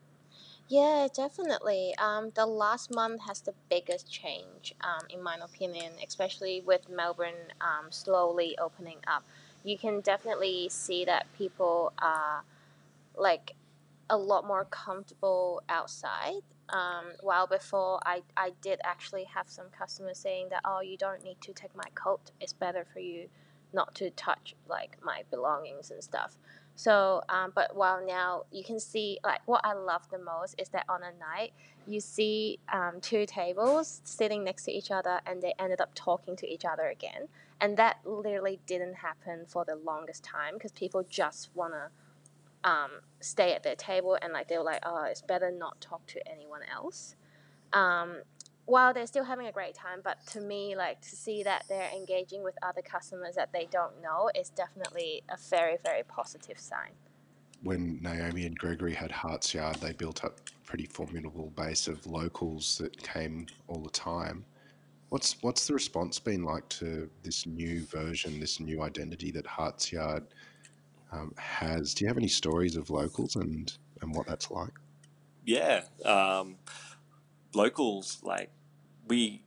Yeah, 0.69 1.09
definitely. 1.15 1.95
Um, 1.99 2.33
the 2.35 2.47
last 2.47 2.93
month 2.93 3.21
has 3.29 3.43
the 3.43 3.53
biggest 3.69 4.11
change, 4.11 4.75
um, 4.81 5.07
in 5.11 5.23
my 5.23 5.37
opinion, 5.43 5.93
especially 6.07 6.63
with 6.63 6.89
Melbourne 6.89 7.53
um, 7.61 7.93
slowly 7.93 8.57
opening 8.59 8.99
up. 9.07 9.25
You 9.63 9.77
can 9.79 10.01
definitely 10.01 10.69
see 10.71 11.05
that 11.05 11.27
people 11.37 11.93
are 11.99 12.45
like 13.17 13.55
a 14.09 14.17
lot 14.17 14.47
more 14.47 14.65
comfortable 14.65 15.63
outside. 15.69 16.43
Um, 16.71 17.13
while 17.21 17.47
before, 17.47 18.01
I, 18.07 18.23
I 18.37 18.53
did 18.63 18.81
actually 18.85 19.25
have 19.25 19.51
some 19.51 19.67
customers 19.79 20.19
saying 20.19 20.49
that, 20.49 20.63
oh, 20.65 20.81
you 20.81 20.97
don't 20.97 21.23
need 21.23 21.41
to 21.43 21.53
take 21.53 21.77
my 21.77 21.89
coat, 21.95 22.31
it's 22.41 22.55
better 22.55 22.87
for 22.91 23.01
you 23.01 23.29
not 23.75 23.95
to 23.97 24.11
touch 24.11 24.55
like 24.69 24.97
my 25.05 25.23
belongings 25.31 25.91
and 25.91 26.03
stuff. 26.03 26.39
So, 26.77 27.23
um, 27.29 27.53
but 27.55 27.77
while 27.77 28.05
now 28.05 28.45
you 28.51 28.65
can 28.65 28.81
see, 28.81 29.19
like, 29.23 29.41
what 29.47 29.61
I 29.65 29.75
love 29.75 30.09
the 30.11 30.19
most 30.19 30.57
is 30.59 30.69
that 30.71 30.85
on 30.89 31.03
a 31.03 31.13
night 31.19 31.53
you 31.87 32.01
see 32.01 32.59
um, 32.73 33.01
two 33.01 33.27
tables 33.27 34.01
sitting 34.05 34.43
next 34.43 34.65
to 34.65 34.73
each 34.73 34.91
other 34.91 35.21
and 35.27 35.41
they 35.41 35.55
ended 35.59 35.81
up 35.81 35.91
talking 35.95 36.35
to 36.37 36.47
each 36.49 36.65
other 36.65 36.89
again. 36.89 37.29
And 37.61 37.77
that 37.77 37.99
literally 38.05 38.59
didn't 38.67 38.95
happen 38.95 39.45
for 39.47 39.65
the 39.65 39.77
longest 39.77 40.25
time 40.25 40.55
because 40.55 40.73
people 40.73 41.05
just 41.09 41.51
want 41.55 41.75
to 41.75 42.69
um, 42.69 42.91
stay 43.21 43.53
at 43.53 43.63
their 43.63 43.77
table 43.77 44.19
and, 44.21 44.33
like, 44.33 44.49
they 44.49 44.59
were 44.59 44.65
like, 44.65 44.83
oh, 44.85 45.05
it's 45.05 45.23
better 45.23 45.53
not 45.53 45.81
talk 45.81 46.05
to 46.09 46.29
anyone 46.29 46.63
else. 46.75 47.15
While 48.67 48.95
they're 48.95 49.07
still 49.07 49.25
having 49.25 49.47
a 49.47 49.53
great 49.53 49.75
time, 49.75 50.01
but 50.03 50.25
to 50.29 50.41
me, 50.41 50.75
like 50.75 51.01
to 51.03 51.17
see 51.17 51.43
that 51.43 51.65
they're 51.69 51.91
engaging 51.95 52.43
with 52.43 52.55
other 52.63 52.81
customers 52.81 53.35
that 53.35 53.53
they 53.53 53.69
don't 53.71 54.01
know 54.03 54.31
is 54.35 54.49
definitely 54.49 55.23
a 55.29 55.37
very, 55.51 55.77
very 55.85 56.03
positive 56.03 56.59
sign. 56.59 56.93
When 57.63 57.99
Naomi 58.03 58.47
and 58.47 58.57
Gregory 58.57 58.95
had 58.95 59.11
Hartsyard, 59.11 59.81
they 59.81 59.93
built 59.93 60.25
up 60.25 60.41
a 60.49 60.67
pretty 60.67 60.87
formidable 60.87 61.53
base 61.57 61.89
of 61.89 62.07
locals 62.07 62.79
that 62.79 62.97
came 63.03 63.47
all 63.69 63.83
the 63.83 63.91
time. 63.91 64.45
What's 65.11 65.37
what's 65.43 65.67
the 65.67 65.75
response 65.75 66.19
been 66.19 66.43
like 66.43 66.69
to 66.71 67.11
this 67.23 67.47
new 67.47 67.83
version, 67.85 68.41
this 68.41 68.61
new 68.61 68.83
identity 68.83 69.31
that 69.33 69.45
Hartsyard 69.45 70.25
um, 71.13 71.35
has? 71.37 71.95
Do 71.95 72.05
you 72.05 72.09
have 72.09 72.17
any 72.17 72.29
stories 72.29 72.77
of 72.77 72.89
locals 72.89 73.37
and 73.37 73.77
and 74.01 74.15
what 74.15 74.27
that's 74.27 74.51
like? 74.51 74.73
Yeah, 75.47 75.85
um, 76.05 76.57
locals 77.55 78.19
like 78.23 78.51
we. 79.07 79.43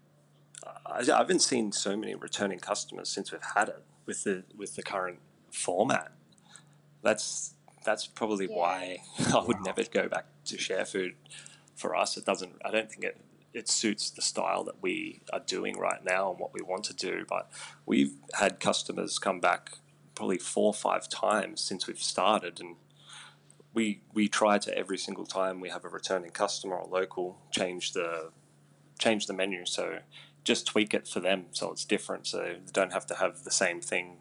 I, 0.86 1.00
I 1.00 1.18
haven't 1.18 1.42
seen 1.42 1.72
so 1.72 1.96
many 1.96 2.16
returning 2.16 2.60
customers 2.60 3.10
since 3.10 3.32
we've 3.32 3.42
had 3.56 3.70
it 3.70 3.84
with 4.06 4.24
the 4.24 4.44
with 4.56 4.76
the 4.76 4.84
current 4.84 5.20
format. 5.52 6.12
That's 7.04 7.54
that's 7.86 8.06
probably 8.08 8.48
Yeah. 8.50 8.58
why 8.58 8.98
I 9.34 9.40
would 9.46 9.62
never 9.64 9.84
go 9.84 10.08
back 10.08 10.26
to 10.46 10.58
share 10.58 10.86
food. 10.86 11.16
For 11.76 11.96
us, 11.96 12.18
it 12.18 12.26
doesn't. 12.26 12.54
I 12.66 12.72
don't 12.72 12.90
think 12.92 13.04
it 13.04 13.22
it 13.54 13.70
suits 13.70 14.10
the 14.10 14.22
style 14.22 14.64
that 14.66 14.82
we 14.82 15.22
are 15.32 15.40
doing 15.40 15.78
right 15.78 16.04
now 16.04 16.30
and 16.32 16.40
what 16.40 16.54
we 16.54 16.62
want 16.62 16.84
to 16.86 16.94
do. 16.94 17.26
But 17.28 17.50
we've 17.86 18.14
had 18.34 18.60
customers 18.60 19.20
come 19.20 19.40
back 19.40 19.78
probably 20.16 20.38
four 20.40 20.68
or 20.68 20.74
five 20.74 21.08
times 21.08 21.62
since 21.62 21.86
we've 21.88 22.02
started, 22.02 22.60
and 22.60 22.76
we 23.78 24.02
we 24.12 24.28
try 24.28 24.58
to 24.58 24.76
every 24.76 24.98
single 24.98 25.28
time 25.28 25.60
we 25.60 25.70
have 25.70 25.86
a 25.86 25.88
returning 25.88 26.32
customer 26.32 26.76
or 26.76 26.88
local 26.90 27.38
change 27.52 27.94
the 27.94 28.32
change 28.98 29.28
the 29.28 29.34
menu. 29.34 29.68
So 29.68 30.00
just 30.44 30.66
tweak 30.66 30.96
it 30.96 31.08
for 31.08 31.20
them 31.20 31.46
so 31.52 31.72
it's 31.72 31.86
different. 31.86 32.26
So 32.26 32.40
they 32.40 32.72
don't 32.74 32.92
have 32.92 33.06
to 33.06 33.16
have 33.16 33.44
the 33.44 33.52
same 33.52 33.80
thing 33.80 34.18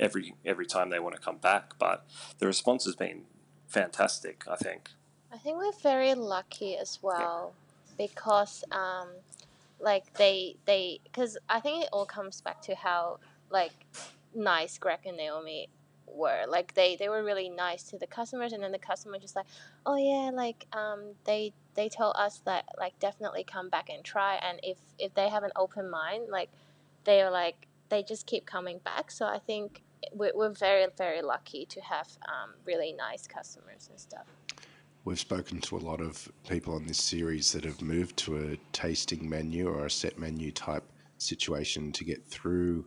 every 0.00 0.34
every 0.44 0.66
time 0.66 0.90
they 0.90 0.98
want 0.98 1.14
to 1.14 1.22
come 1.22 1.36
back. 1.36 1.78
But 1.78 2.06
the 2.40 2.48
response 2.48 2.84
has 2.86 2.96
been 2.96 3.22
fantastic. 3.68 4.42
I 4.50 4.56
think. 4.56 4.90
I 5.32 5.38
think 5.38 5.56
we're 5.56 5.80
very 5.80 6.14
lucky 6.14 6.76
as 6.76 6.98
well 7.02 7.54
because 7.96 8.64
um 8.72 9.10
like 9.78 10.12
they 10.14 10.56
they 10.64 10.98
because 11.04 11.38
I 11.48 11.60
think 11.60 11.84
it 11.84 11.88
all 11.92 12.06
comes 12.06 12.40
back 12.40 12.62
to 12.62 12.74
how 12.74 13.20
like 13.48 13.76
nice 14.34 14.76
Greg 14.76 15.02
and 15.06 15.16
Naomi 15.16 15.68
were 16.06 16.44
like 16.48 16.74
they 16.74 16.96
they 16.96 17.08
were 17.08 17.24
really 17.24 17.48
nice 17.48 17.82
to 17.84 17.98
the 17.98 18.06
customers 18.06 18.52
and 18.52 18.62
then 18.62 18.72
the 18.72 18.78
customer 18.78 19.18
just 19.18 19.36
like 19.36 19.46
oh 19.86 19.96
yeah 19.96 20.30
like 20.34 20.66
um 20.72 21.14
they 21.24 21.52
they 21.74 21.88
told 21.88 22.14
us 22.16 22.40
that 22.44 22.64
like 22.78 22.98
definitely 22.98 23.44
come 23.44 23.68
back 23.68 23.88
and 23.90 24.04
try 24.04 24.36
and 24.36 24.60
if 24.62 24.78
if 24.98 25.12
they 25.14 25.28
have 25.28 25.42
an 25.42 25.50
open 25.56 25.90
mind 25.90 26.28
like 26.30 26.50
they 27.04 27.20
are 27.20 27.30
like 27.30 27.66
they 27.88 28.02
just 28.02 28.26
keep 28.26 28.46
coming 28.46 28.78
back 28.84 29.10
so 29.10 29.26
I 29.26 29.38
think 29.38 29.82
we're, 30.12 30.32
we're 30.34 30.50
very 30.50 30.86
very 30.96 31.22
lucky 31.22 31.66
to 31.66 31.80
have 31.80 32.08
um, 32.28 32.54
really 32.64 32.92
nice 32.92 33.26
customers 33.26 33.88
and 33.90 33.98
stuff 33.98 34.26
We've 35.04 35.20
spoken 35.20 35.60
to 35.60 35.76
a 35.76 35.78
lot 35.80 36.00
of 36.00 36.30
people 36.48 36.74
on 36.74 36.86
this 36.86 36.96
series 36.96 37.52
that 37.52 37.64
have 37.64 37.82
moved 37.82 38.16
to 38.18 38.38
a 38.38 38.56
tasting 38.72 39.28
menu 39.28 39.68
or 39.68 39.84
a 39.84 39.90
set 39.90 40.18
menu 40.18 40.50
type 40.50 40.84
situation 41.18 41.92
to 41.92 42.04
get 42.04 42.24
through 42.26 42.86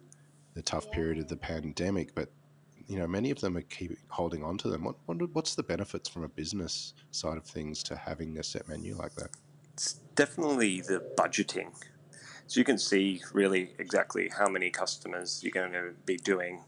the 0.56 0.63
tough 0.63 0.88
Yeah. 0.88 0.95
period 0.95 1.19
of 1.19 1.27
the 1.27 1.38
pandemic, 1.38 2.15
but 2.15 2.30
you 2.88 2.97
know 2.97 3.08
many 3.08 3.32
of 3.32 3.39
them 3.39 3.58
are 3.58 3.62
keep 3.62 3.97
holding 4.10 4.43
on 4.43 4.58
to 4.60 4.69
them. 4.69 4.84
What, 4.84 4.95
what 5.06 5.17
what's 5.34 5.56
the 5.56 5.63
benefits 5.63 6.10
from 6.10 6.23
a 6.23 6.30
business 6.30 6.93
side 7.12 7.38
of 7.38 7.45
things 7.45 7.84
to 7.84 7.95
having 7.95 8.38
a 8.38 8.43
set 8.43 8.67
menu 8.67 8.95
like 8.95 9.13
that? 9.15 9.30
It's 9.73 9.93
definitely 10.15 10.82
the 10.82 11.04
budgeting. 11.17 11.71
So 12.47 12.60
you 12.62 12.63
can 12.63 12.78
see 12.78 13.21
really 13.34 13.73
exactly 13.78 14.30
how 14.36 14.47
many 14.47 14.69
customers 14.69 15.41
you're 15.43 15.52
going 15.52 15.73
to 15.73 15.91
be 16.06 16.15
doing 16.15 16.63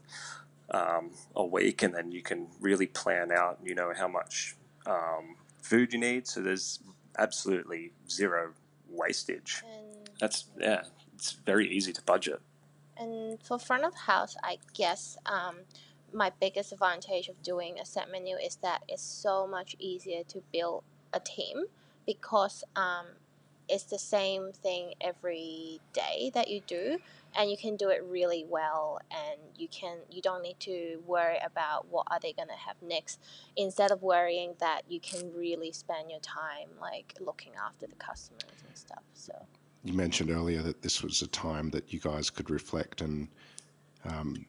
um, 0.72 1.10
a 1.34 1.44
week, 1.44 1.82
and 1.82 1.94
then 1.94 2.12
you 2.12 2.22
can 2.22 2.48
really 2.60 2.86
plan 2.86 3.32
out. 3.32 3.58
You 3.64 3.74
know 3.74 3.92
how 3.96 4.08
much 4.08 4.56
um, 4.86 5.36
food 5.62 5.92
you 5.92 5.98
need. 5.98 6.28
So 6.28 6.42
there's 6.42 6.80
absolutely 7.18 7.92
zero 8.08 8.52
wastage. 8.88 9.62
and 9.66 10.10
That's 10.20 10.44
yeah. 10.58 10.82
It's 11.14 11.32
very 11.32 11.68
easy 11.68 11.92
to 11.92 12.02
budget. 12.02 12.40
And 12.96 13.42
for 13.42 13.58
front 13.58 13.84
of 13.84 13.94
house, 13.94 14.36
I 14.42 14.58
guess 14.74 15.16
um, 15.26 15.56
my 16.12 16.32
biggest 16.40 16.72
advantage 16.72 17.28
of 17.28 17.40
doing 17.42 17.78
a 17.78 17.84
set 17.84 18.10
menu 18.10 18.36
is 18.36 18.56
that 18.56 18.82
it's 18.88 19.02
so 19.02 19.46
much 19.46 19.76
easier 19.78 20.22
to 20.24 20.42
build 20.52 20.82
a 21.12 21.20
team 21.20 21.64
because 22.06 22.64
um, 22.76 23.06
it's 23.68 23.84
the 23.84 23.98
same 23.98 24.52
thing 24.52 24.94
every 25.00 25.80
day 25.92 26.30
that 26.34 26.48
you 26.48 26.60
do, 26.66 26.98
and 27.36 27.50
you 27.50 27.56
can 27.56 27.76
do 27.76 27.88
it 27.88 28.02
really 28.04 28.44
well, 28.48 29.00
and 29.10 29.40
you 29.56 29.68
can 29.68 29.98
you 30.10 30.20
don't 30.20 30.42
need 30.42 30.58
to 30.60 31.00
worry 31.06 31.38
about 31.44 31.86
what 31.88 32.06
are 32.10 32.18
they 32.20 32.32
gonna 32.32 32.56
have 32.66 32.76
next. 32.82 33.20
Instead 33.56 33.90
of 33.92 34.02
worrying 34.02 34.54
that, 34.58 34.82
you 34.88 35.00
can 35.00 35.32
really 35.34 35.72
spend 35.72 36.10
your 36.10 36.20
time 36.20 36.68
like 36.80 37.14
looking 37.20 37.52
after 37.64 37.86
the 37.86 37.94
customers 37.96 38.62
and 38.66 38.76
stuff. 38.76 39.02
So. 39.14 39.32
You 39.82 39.94
mentioned 39.94 40.30
earlier 40.30 40.60
that 40.60 40.82
this 40.82 41.02
was 41.02 41.22
a 41.22 41.26
time 41.28 41.70
that 41.70 41.90
you 41.90 42.00
guys 42.00 42.28
could 42.28 42.50
reflect 42.50 43.00
and 43.00 43.28
um, 44.04 44.44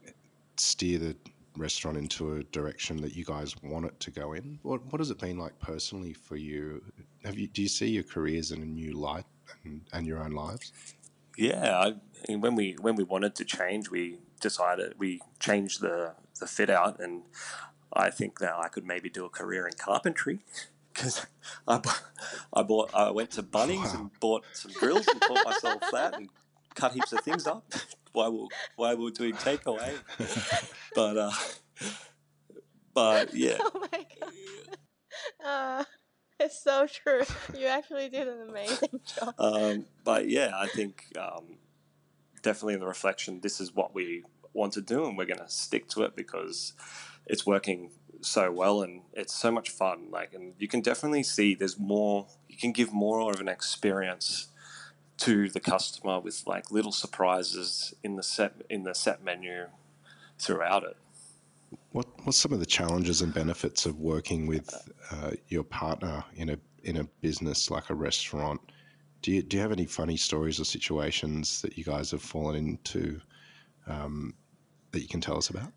steer 0.57 0.99
the 0.99 1.15
restaurant 1.57 1.97
into 1.97 2.35
a 2.35 2.43
direction 2.43 3.01
that 3.01 3.15
you 3.15 3.25
guys 3.25 3.55
want 3.61 3.85
it 3.85 3.99
to 3.99 4.11
go 4.11 4.33
in. 4.33 4.59
What 4.63 4.85
what 4.91 4.99
has 4.99 5.09
it 5.11 5.19
been 5.19 5.37
like 5.37 5.59
personally 5.59 6.13
for 6.13 6.35
you? 6.35 6.81
Have 7.23 7.37
you 7.37 7.47
do 7.47 7.61
you 7.61 7.67
see 7.67 7.87
your 7.89 8.03
careers 8.03 8.51
in 8.51 8.61
a 8.61 8.65
new 8.65 8.93
light 8.93 9.25
and, 9.63 9.81
and 9.93 10.07
your 10.07 10.19
own 10.23 10.31
lives? 10.31 10.71
Yeah, 11.37 11.77
I, 12.27 12.33
when 12.35 12.55
we 12.55 12.75
when 12.79 12.95
we 12.95 13.03
wanted 13.03 13.35
to 13.35 13.45
change, 13.45 13.89
we 13.89 14.19
decided 14.39 14.95
we 14.97 15.21
changed 15.39 15.81
the 15.81 16.13
the 16.39 16.47
fit 16.47 16.69
out, 16.69 16.99
and 16.99 17.23
I 17.93 18.09
think 18.09 18.39
that 18.39 18.53
I 18.55 18.67
could 18.67 18.85
maybe 18.85 19.09
do 19.09 19.25
a 19.25 19.29
career 19.29 19.67
in 19.67 19.73
carpentry 19.77 20.39
because 20.93 21.25
I, 21.67 21.81
I 22.53 22.63
bought 22.63 22.93
I 22.93 23.11
went 23.11 23.31
to 23.31 23.43
Bunnings 23.43 23.93
Wow. 23.93 23.99
and 24.01 24.19
bought 24.19 24.45
some 24.53 24.71
drills 24.73 25.07
and 25.07 25.21
taught 25.21 25.45
myself 25.45 25.81
that 25.91 26.15
and 26.15 26.29
cut 26.75 26.93
heaps 26.93 27.11
of 27.13 27.21
things 27.21 27.47
up 27.47 27.65
we 28.13 28.21
were, 28.29 28.47
we 28.77 28.95
were 28.95 29.11
doing 29.11 29.33
takeaway. 29.33 29.93
But 30.95 31.17
uh, 31.17 31.31
but 32.93 33.33
yeah, 33.33 33.57
Oh 33.59 33.87
my 33.91 34.05
god. 34.19 34.33
Uh, 35.43 35.83
it's 36.39 36.61
so 36.63 36.87
true. 36.87 37.21
You 37.57 37.67
actually 37.67 38.09
did 38.09 38.27
an 38.27 38.49
amazing 38.49 38.99
job. 39.19 39.35
um, 39.37 39.85
but 40.03 40.27
yeah, 40.27 40.51
I 40.55 40.67
think 40.67 41.05
um, 41.17 41.57
definitely 42.41 42.75
in 42.75 42.79
the 42.79 42.87
reflection, 42.87 43.39
this 43.41 43.59
is 43.61 43.75
what 43.75 43.93
we 43.93 44.23
want 44.53 44.73
to 44.73 44.81
do, 44.81 45.05
and 45.05 45.17
we're 45.17 45.25
going 45.25 45.39
to 45.39 45.49
stick 45.49 45.87
to 45.89 46.03
it 46.03 46.15
because 46.15 46.73
it's 47.27 47.45
working 47.45 47.91
so 48.21 48.51
well 48.51 48.81
and 48.81 49.01
it's 49.13 49.33
so 49.33 49.51
much 49.51 49.69
fun. 49.69 50.07
Like, 50.11 50.33
and 50.33 50.53
you 50.57 50.67
can 50.67 50.81
definitely 50.81 51.23
see 51.23 51.55
there's 51.55 51.79
more. 51.79 52.27
You 52.47 52.57
can 52.57 52.71
give 52.71 52.91
more 52.93 53.31
of 53.31 53.39
an 53.39 53.47
experience 53.47 54.47
to 55.21 55.49
the 55.49 55.59
customer 55.59 56.19
with 56.19 56.43
like 56.47 56.71
little 56.71 56.91
surprises 56.91 57.93
in 58.03 58.15
the 58.15 58.23
set 58.23 58.53
in 58.71 58.83
the 58.83 58.95
set 58.95 59.23
menu 59.23 59.67
throughout 60.39 60.83
it. 60.83 60.97
What 61.91 62.07
what's 62.23 62.39
some 62.39 62.53
of 62.53 62.59
the 62.59 62.65
challenges 62.65 63.21
and 63.21 63.31
benefits 63.31 63.85
of 63.85 63.99
working 63.99 64.47
with 64.47 64.73
uh, 65.11 65.31
your 65.47 65.63
partner 65.63 66.23
in 66.35 66.49
a 66.49 66.57
in 66.83 66.97
a 66.97 67.03
business 67.21 67.69
like 67.69 67.91
a 67.91 67.93
restaurant? 67.93 68.59
Do 69.21 69.31
you 69.31 69.43
do 69.43 69.57
you 69.57 69.61
have 69.61 69.71
any 69.71 69.85
funny 69.85 70.17
stories 70.17 70.59
or 70.59 70.65
situations 70.65 71.61
that 71.61 71.77
you 71.77 71.83
guys 71.83 72.09
have 72.11 72.23
fallen 72.23 72.55
into 72.55 73.21
um, 73.85 74.33
that 74.91 75.01
you 75.01 75.07
can 75.07 75.21
tell 75.21 75.37
us 75.37 75.51
about? 75.51 75.71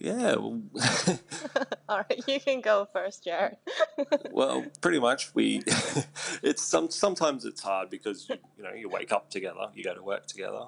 Yeah. 0.00 0.34
All 1.88 1.98
right, 1.98 2.24
you 2.26 2.40
can 2.40 2.62
go 2.62 2.88
first, 2.90 3.22
Jared. 3.22 3.58
well, 4.30 4.64
pretty 4.80 4.98
much 4.98 5.34
we. 5.34 5.62
it's 6.42 6.62
some 6.62 6.90
sometimes 6.90 7.44
it's 7.44 7.60
hard 7.60 7.90
because 7.90 8.26
you, 8.28 8.36
you 8.56 8.64
know 8.64 8.72
you 8.72 8.88
wake 8.88 9.12
up 9.12 9.30
together, 9.30 9.68
you 9.74 9.84
go 9.84 9.94
to 9.94 10.02
work 10.02 10.26
together, 10.26 10.64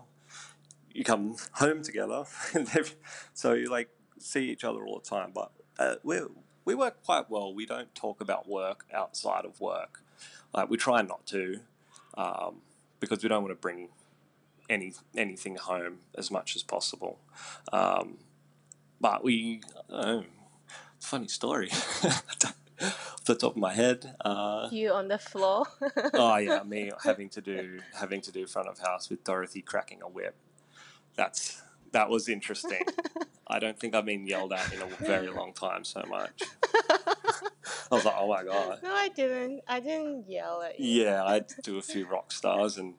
you 0.92 1.02
come 1.02 1.36
home 1.52 1.82
together, 1.82 2.24
and 2.52 2.68
so 3.32 3.54
you 3.54 3.70
like 3.70 3.88
see 4.18 4.50
each 4.50 4.64
other 4.64 4.84
all 4.84 5.00
the 5.02 5.08
time. 5.08 5.32
But 5.34 5.50
uh, 5.78 5.94
we 6.02 6.20
we 6.66 6.74
work 6.74 7.02
quite 7.02 7.30
well. 7.30 7.54
We 7.54 7.64
don't 7.64 7.94
talk 7.94 8.20
about 8.20 8.46
work 8.46 8.84
outside 8.92 9.46
of 9.46 9.62
work. 9.62 10.02
Like 10.52 10.68
we 10.68 10.76
try 10.76 11.00
not 11.00 11.24
to, 11.28 11.60
um, 12.18 12.56
because 13.00 13.22
we 13.22 13.30
don't 13.30 13.42
want 13.42 13.52
to 13.52 13.60
bring 13.60 13.88
any 14.68 14.92
anything 15.16 15.56
home 15.56 16.00
as 16.18 16.30
much 16.30 16.54
as 16.54 16.62
possible. 16.62 17.18
Um, 17.72 18.18
but 19.02 19.22
we, 19.22 19.60
I 19.92 20.24
funny 21.00 21.28
story. 21.28 21.68
Off 22.80 23.24
the 23.26 23.34
top 23.34 23.52
of 23.52 23.56
my 23.58 23.74
head, 23.74 24.16
uh, 24.24 24.68
you 24.72 24.90
on 24.90 25.06
the 25.06 25.18
floor. 25.18 25.66
oh 26.14 26.36
yeah, 26.38 26.62
me 26.64 26.90
having 27.04 27.28
to 27.28 27.40
do 27.40 27.78
having 27.94 28.20
to 28.22 28.32
do 28.32 28.44
front 28.46 28.66
of 28.66 28.80
house 28.80 29.08
with 29.08 29.22
Dorothy 29.22 29.62
cracking 29.62 30.02
a 30.02 30.08
whip. 30.08 30.34
That's 31.14 31.62
that 31.92 32.08
was 32.08 32.28
interesting. 32.28 32.82
I 33.46 33.60
don't 33.60 33.78
think 33.78 33.94
I've 33.94 34.06
been 34.06 34.26
yelled 34.26 34.52
at 34.52 34.72
in 34.72 34.82
a 34.82 34.86
very 34.86 35.28
long 35.28 35.52
time 35.52 35.84
so 35.84 36.02
much. 36.08 36.42
I 37.92 37.94
was 37.94 38.04
like, 38.04 38.14
oh 38.18 38.28
my 38.28 38.42
god. 38.42 38.80
No, 38.82 38.92
I 38.92 39.10
didn't. 39.10 39.60
I 39.68 39.78
didn't 39.78 40.28
yell 40.28 40.62
at 40.62 40.80
you. 40.80 41.04
Yeah, 41.04 41.22
I 41.22 41.42
do 41.62 41.78
a 41.78 41.82
few 41.82 42.06
rock 42.08 42.32
stars 42.32 42.78
and 42.78 42.94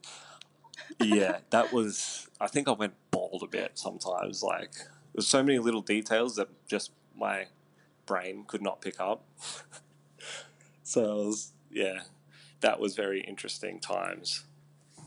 yeah, 1.02 1.40
that 1.50 1.74
was 1.74 2.30
I 2.40 2.48
think 2.48 2.70
I 2.70 2.72
went 2.72 2.94
bald 3.12 3.44
a 3.44 3.48
bit 3.48 3.72
sometimes. 3.74 4.44
Like 4.44 4.76
there's 5.14 5.28
so 5.28 5.44
many 5.44 5.60
little 5.60 5.82
details 5.82 6.36
that 6.36 6.50
just 6.68 6.92
my 7.16 7.48
brain 8.06 8.46
could 8.48 8.62
not 8.62 8.82
pick 8.82 9.00
up. 9.00 9.24
so 10.84 11.04
I 11.04 11.26
was 11.26 11.54
yeah, 11.72 12.02
that 12.62 12.80
was 12.80 12.96
very 12.96 13.22
interesting 13.22 13.80
times. 13.80 14.44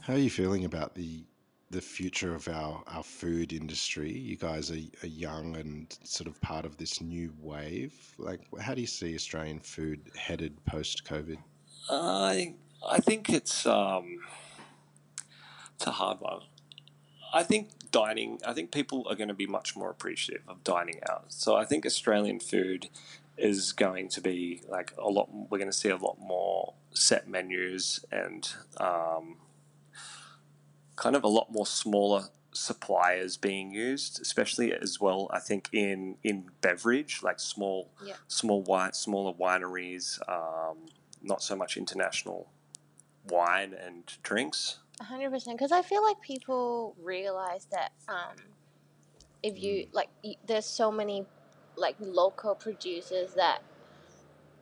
How 0.02 0.14
are 0.14 0.18
you 0.18 0.30
feeling 0.30 0.64
about 0.64 0.94
the 0.94 1.24
the 1.70 1.80
future 1.80 2.32
of 2.34 2.46
our, 2.48 2.82
our 2.86 3.02
food 3.02 3.52
industry? 3.52 4.12
You 4.12 4.36
guys 4.36 4.70
are, 4.70 4.78
are 5.02 5.08
young 5.08 5.56
and 5.56 5.96
sort 6.04 6.28
of 6.28 6.40
part 6.40 6.64
of 6.64 6.76
this 6.76 7.00
new 7.00 7.32
wave. 7.40 7.92
Like, 8.18 8.40
how 8.60 8.74
do 8.74 8.80
you 8.80 8.86
see 8.86 9.14
Australian 9.16 9.58
food 9.58 10.00
headed 10.16 10.64
post 10.64 11.04
COVID? 11.04 11.38
I 11.90 12.54
I 12.88 13.00
think 13.00 13.30
it's 13.30 13.66
um, 13.66 14.18
it's 15.74 15.86
a 15.86 15.92
hard 15.92 16.20
one. 16.20 16.40
I 17.32 17.42
think 17.42 17.70
dining. 17.90 18.40
I 18.46 18.52
think 18.52 18.72
people 18.72 19.06
are 19.08 19.14
going 19.14 19.28
to 19.28 19.34
be 19.34 19.46
much 19.46 19.76
more 19.76 19.90
appreciative 19.90 20.42
of 20.48 20.64
dining 20.64 21.00
out. 21.08 21.26
So 21.28 21.56
I 21.56 21.64
think 21.64 21.84
Australian 21.86 22.40
food 22.40 22.88
is 23.36 23.72
going 23.72 24.08
to 24.08 24.20
be 24.20 24.62
like 24.68 24.92
a 24.98 25.08
lot. 25.10 25.28
We're 25.32 25.58
going 25.58 25.70
to 25.70 25.76
see 25.76 25.90
a 25.90 25.96
lot 25.96 26.16
more 26.18 26.74
set 26.94 27.28
menus 27.28 28.04
and 28.10 28.48
um, 28.78 29.36
kind 30.96 31.16
of 31.16 31.24
a 31.24 31.28
lot 31.28 31.52
more 31.52 31.66
smaller 31.66 32.24
suppliers 32.52 33.36
being 33.36 33.70
used, 33.70 34.20
especially 34.22 34.72
as 34.72 34.98
well. 35.00 35.28
I 35.32 35.38
think 35.40 35.68
in 35.72 36.16
in 36.22 36.46
beverage, 36.62 37.22
like 37.22 37.38
small 37.38 37.90
Yeah. 38.02 38.14
small 38.28 38.62
wine, 38.62 38.94
smaller 38.94 39.34
wineries, 39.34 40.18
um, 40.28 40.86
not 41.22 41.42
so 41.42 41.54
much 41.56 41.76
international 41.76 42.48
wine 43.28 43.74
and 43.74 44.10
drinks. 44.22 44.78
A 45.00 45.04
hundred 45.04 45.30
percent. 45.30 45.58
Because 45.58 45.72
I 45.72 45.82
feel 45.82 46.04
like 46.04 46.20
people 46.22 46.96
realize 47.02 47.66
that 47.72 47.92
um, 48.08 48.36
if 49.42 49.62
you 49.62 49.88
like, 49.92 50.10
y- 50.24 50.36
there's 50.46 50.66
so 50.66 50.92
many 50.92 51.26
like 51.76 51.96
local 52.00 52.54
producers 52.54 53.34
that 53.34 53.60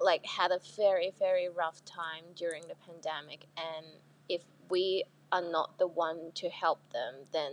like 0.00 0.26
had 0.26 0.52
a 0.52 0.60
very 0.76 1.12
very 1.18 1.48
rough 1.48 1.84
time 1.84 2.24
during 2.36 2.62
the 2.68 2.76
pandemic, 2.86 3.46
and 3.56 3.86
if 4.28 4.42
we 4.70 5.04
are 5.32 5.42
not 5.42 5.78
the 5.78 5.86
one 5.88 6.32
to 6.36 6.48
help 6.50 6.80
them, 6.92 7.14
then 7.32 7.52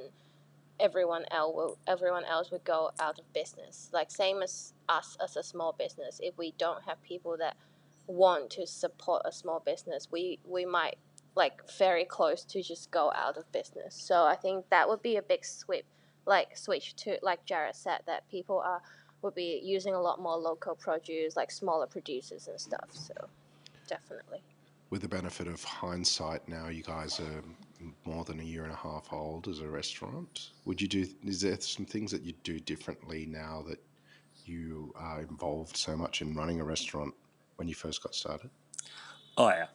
everyone 0.79 1.25
else 1.31 1.55
will 1.55 1.77
everyone 1.87 2.25
else 2.25 2.51
would 2.51 2.63
go 2.63 2.91
out 2.99 3.19
of 3.19 3.33
business. 3.33 3.89
Like 3.93 4.11
same 4.11 4.41
as 4.41 4.73
us 4.89 5.17
as 5.23 5.37
a 5.37 5.43
small 5.43 5.73
business. 5.77 6.19
If 6.23 6.37
we 6.37 6.53
don't 6.57 6.83
have 6.83 7.01
people 7.03 7.37
that 7.37 7.55
want 8.07 8.49
to 8.51 8.67
support 8.67 9.23
a 9.25 9.31
small 9.31 9.59
business, 9.59 10.09
we 10.11 10.39
we 10.47 10.65
might 10.65 10.97
like 11.35 11.61
very 11.77 12.05
close 12.05 12.43
to 12.45 12.61
just 12.61 12.91
go 12.91 13.11
out 13.15 13.37
of 13.37 13.51
business. 13.51 13.95
So 13.95 14.23
I 14.23 14.35
think 14.35 14.65
that 14.69 14.87
would 14.87 15.01
be 15.01 15.17
a 15.17 15.21
big 15.21 15.45
switch, 15.45 15.85
like 16.25 16.57
switch 16.57 16.95
to 16.97 17.17
like 17.21 17.45
Jared 17.45 17.75
said 17.75 18.01
that 18.05 18.29
people 18.29 18.59
are 18.59 18.81
would 19.21 19.35
be 19.35 19.61
using 19.63 19.93
a 19.93 20.01
lot 20.01 20.19
more 20.19 20.35
local 20.35 20.75
produce, 20.75 21.35
like 21.35 21.51
smaller 21.51 21.85
producers 21.85 22.47
and 22.47 22.59
stuff. 22.59 22.89
So 22.91 23.13
definitely. 23.87 24.41
With 24.89 25.01
the 25.03 25.07
benefit 25.07 25.47
of 25.47 25.63
hindsight, 25.63 26.47
now 26.47 26.67
you 26.67 26.83
guys 26.83 27.19
are 27.19 27.43
more 28.03 28.25
than 28.25 28.39
a 28.39 28.43
year 28.43 28.63
and 28.63 28.73
a 28.73 28.75
half 28.75 29.13
old 29.13 29.47
as 29.47 29.59
a 29.59 29.67
restaurant. 29.67 30.49
Would 30.65 30.81
you 30.81 30.87
do? 30.87 31.05
Is 31.23 31.41
there 31.41 31.59
some 31.59 31.85
things 31.85 32.11
that 32.11 32.23
you 32.23 32.33
do 32.43 32.59
differently 32.59 33.25
now 33.25 33.63
that 33.67 33.79
you 34.45 34.93
are 34.95 35.21
involved 35.21 35.77
so 35.77 35.95
much 35.95 36.21
in 36.21 36.33
running 36.35 36.59
a 36.59 36.63
restaurant 36.63 37.13
when 37.55 37.67
you 37.67 37.75
first 37.75 38.03
got 38.03 38.15
started? 38.15 38.49
Oh 39.37 39.47
yeah, 39.49 39.67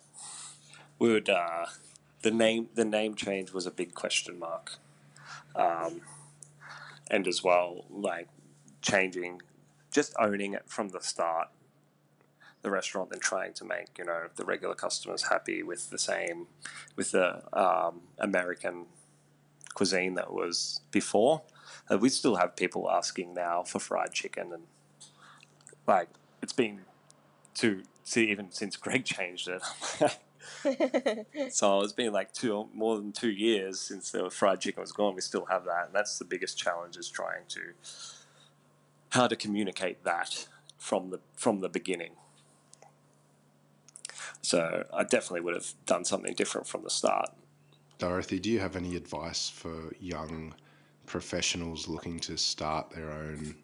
we 0.98 1.10
would. 1.12 1.28
Uh, 1.28 1.66
the 2.22 2.30
name 2.30 2.68
the 2.74 2.84
name 2.84 3.14
change 3.14 3.52
was 3.52 3.66
a 3.66 3.70
big 3.70 3.94
question 3.94 4.38
mark, 4.38 4.78
um, 5.54 6.00
and 7.10 7.28
as 7.28 7.42
well 7.42 7.84
like 7.90 8.28
changing, 8.82 9.42
just 9.92 10.14
owning 10.18 10.54
it 10.54 10.64
from 10.66 10.88
the 10.88 11.00
start, 11.00 11.48
the 12.62 12.70
restaurant, 12.70 13.10
and 13.12 13.20
trying 13.20 13.52
to 13.54 13.64
make 13.64 13.98
you 13.98 14.04
know 14.04 14.28
the 14.36 14.44
regular 14.44 14.74
customers 14.74 15.28
happy 15.28 15.62
with 15.62 15.90
the 15.90 15.98
same, 15.98 16.46
with 16.96 17.12
the 17.12 17.42
um, 17.52 18.00
American 18.18 18.86
cuisine 19.74 20.14
that 20.14 20.32
was 20.32 20.80
before. 20.90 21.42
Uh, 21.90 21.98
we 21.98 22.08
still 22.08 22.36
have 22.36 22.56
people 22.56 22.90
asking 22.90 23.34
now 23.34 23.62
for 23.62 23.78
fried 23.78 24.12
chicken 24.12 24.52
and 24.52 24.62
like 25.86 26.08
it's 26.42 26.52
been 26.52 26.80
to 27.54 27.82
see 28.02 28.30
even 28.30 28.50
since 28.50 28.76
Greg 28.76 29.04
changed 29.16 29.48
it. 29.48 29.62
so 31.50 31.80
it's 31.80 31.92
been 31.92 32.12
like 32.12 32.32
two 32.32 32.68
more 32.74 32.96
than 32.96 33.12
two 33.12 33.30
years 33.30 33.80
since 33.80 34.10
the 34.10 34.30
fried 34.30 34.60
chicken 34.60 34.80
was 34.80 34.92
gone. 34.92 35.14
We 35.14 35.20
still 35.20 35.46
have 35.46 35.64
that, 35.64 35.86
and 35.86 35.94
that's 35.94 36.18
the 36.18 36.24
biggest 36.24 36.58
challenge 36.58 36.96
is 36.96 37.08
trying 37.08 37.44
to 37.48 37.60
how 39.10 39.26
to 39.26 39.36
communicate 39.36 40.04
that 40.04 40.48
from 40.78 41.10
the 41.10 41.20
from 41.34 41.60
the 41.60 41.68
beginning. 41.68 42.12
So 44.42 44.84
I 44.92 45.02
definitely 45.02 45.40
would 45.40 45.54
have 45.54 45.72
done 45.86 46.04
something 46.04 46.34
different 46.34 46.66
from 46.66 46.82
the 46.84 46.90
start. 46.90 47.30
Dorothy, 47.98 48.38
do 48.38 48.50
you 48.50 48.60
have 48.60 48.76
any 48.76 48.94
advice 48.94 49.48
for 49.48 49.92
young 49.98 50.54
professionals 51.06 51.88
looking 51.88 52.20
to 52.20 52.36
start 52.36 52.90
their 52.90 53.10
own 53.10 53.56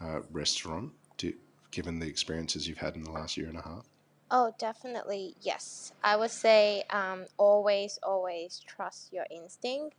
uh, 0.00 0.20
restaurant, 0.30 0.92
do, 1.16 1.32
given 1.70 1.98
the 1.98 2.06
experiences 2.06 2.68
you've 2.68 2.78
had 2.78 2.94
in 2.94 3.02
the 3.02 3.10
last 3.10 3.36
year 3.36 3.48
and 3.48 3.58
a 3.58 3.62
half? 3.62 3.84
Oh, 4.30 4.54
definitely 4.58 5.34
yes. 5.40 5.92
I 6.04 6.16
would 6.16 6.30
say 6.30 6.84
um, 6.90 7.26
always, 7.36 7.98
always 8.02 8.60
trust 8.66 9.12
your 9.12 9.26
instinct, 9.30 9.96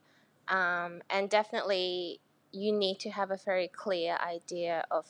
um, 0.48 1.02
and 1.10 1.30
definitely 1.30 2.22
you 2.52 2.72
need 2.72 3.00
to 3.00 3.10
have 3.10 3.32
a 3.32 3.38
very 3.38 3.68
clear 3.68 4.18
idea 4.26 4.86
of 4.90 5.06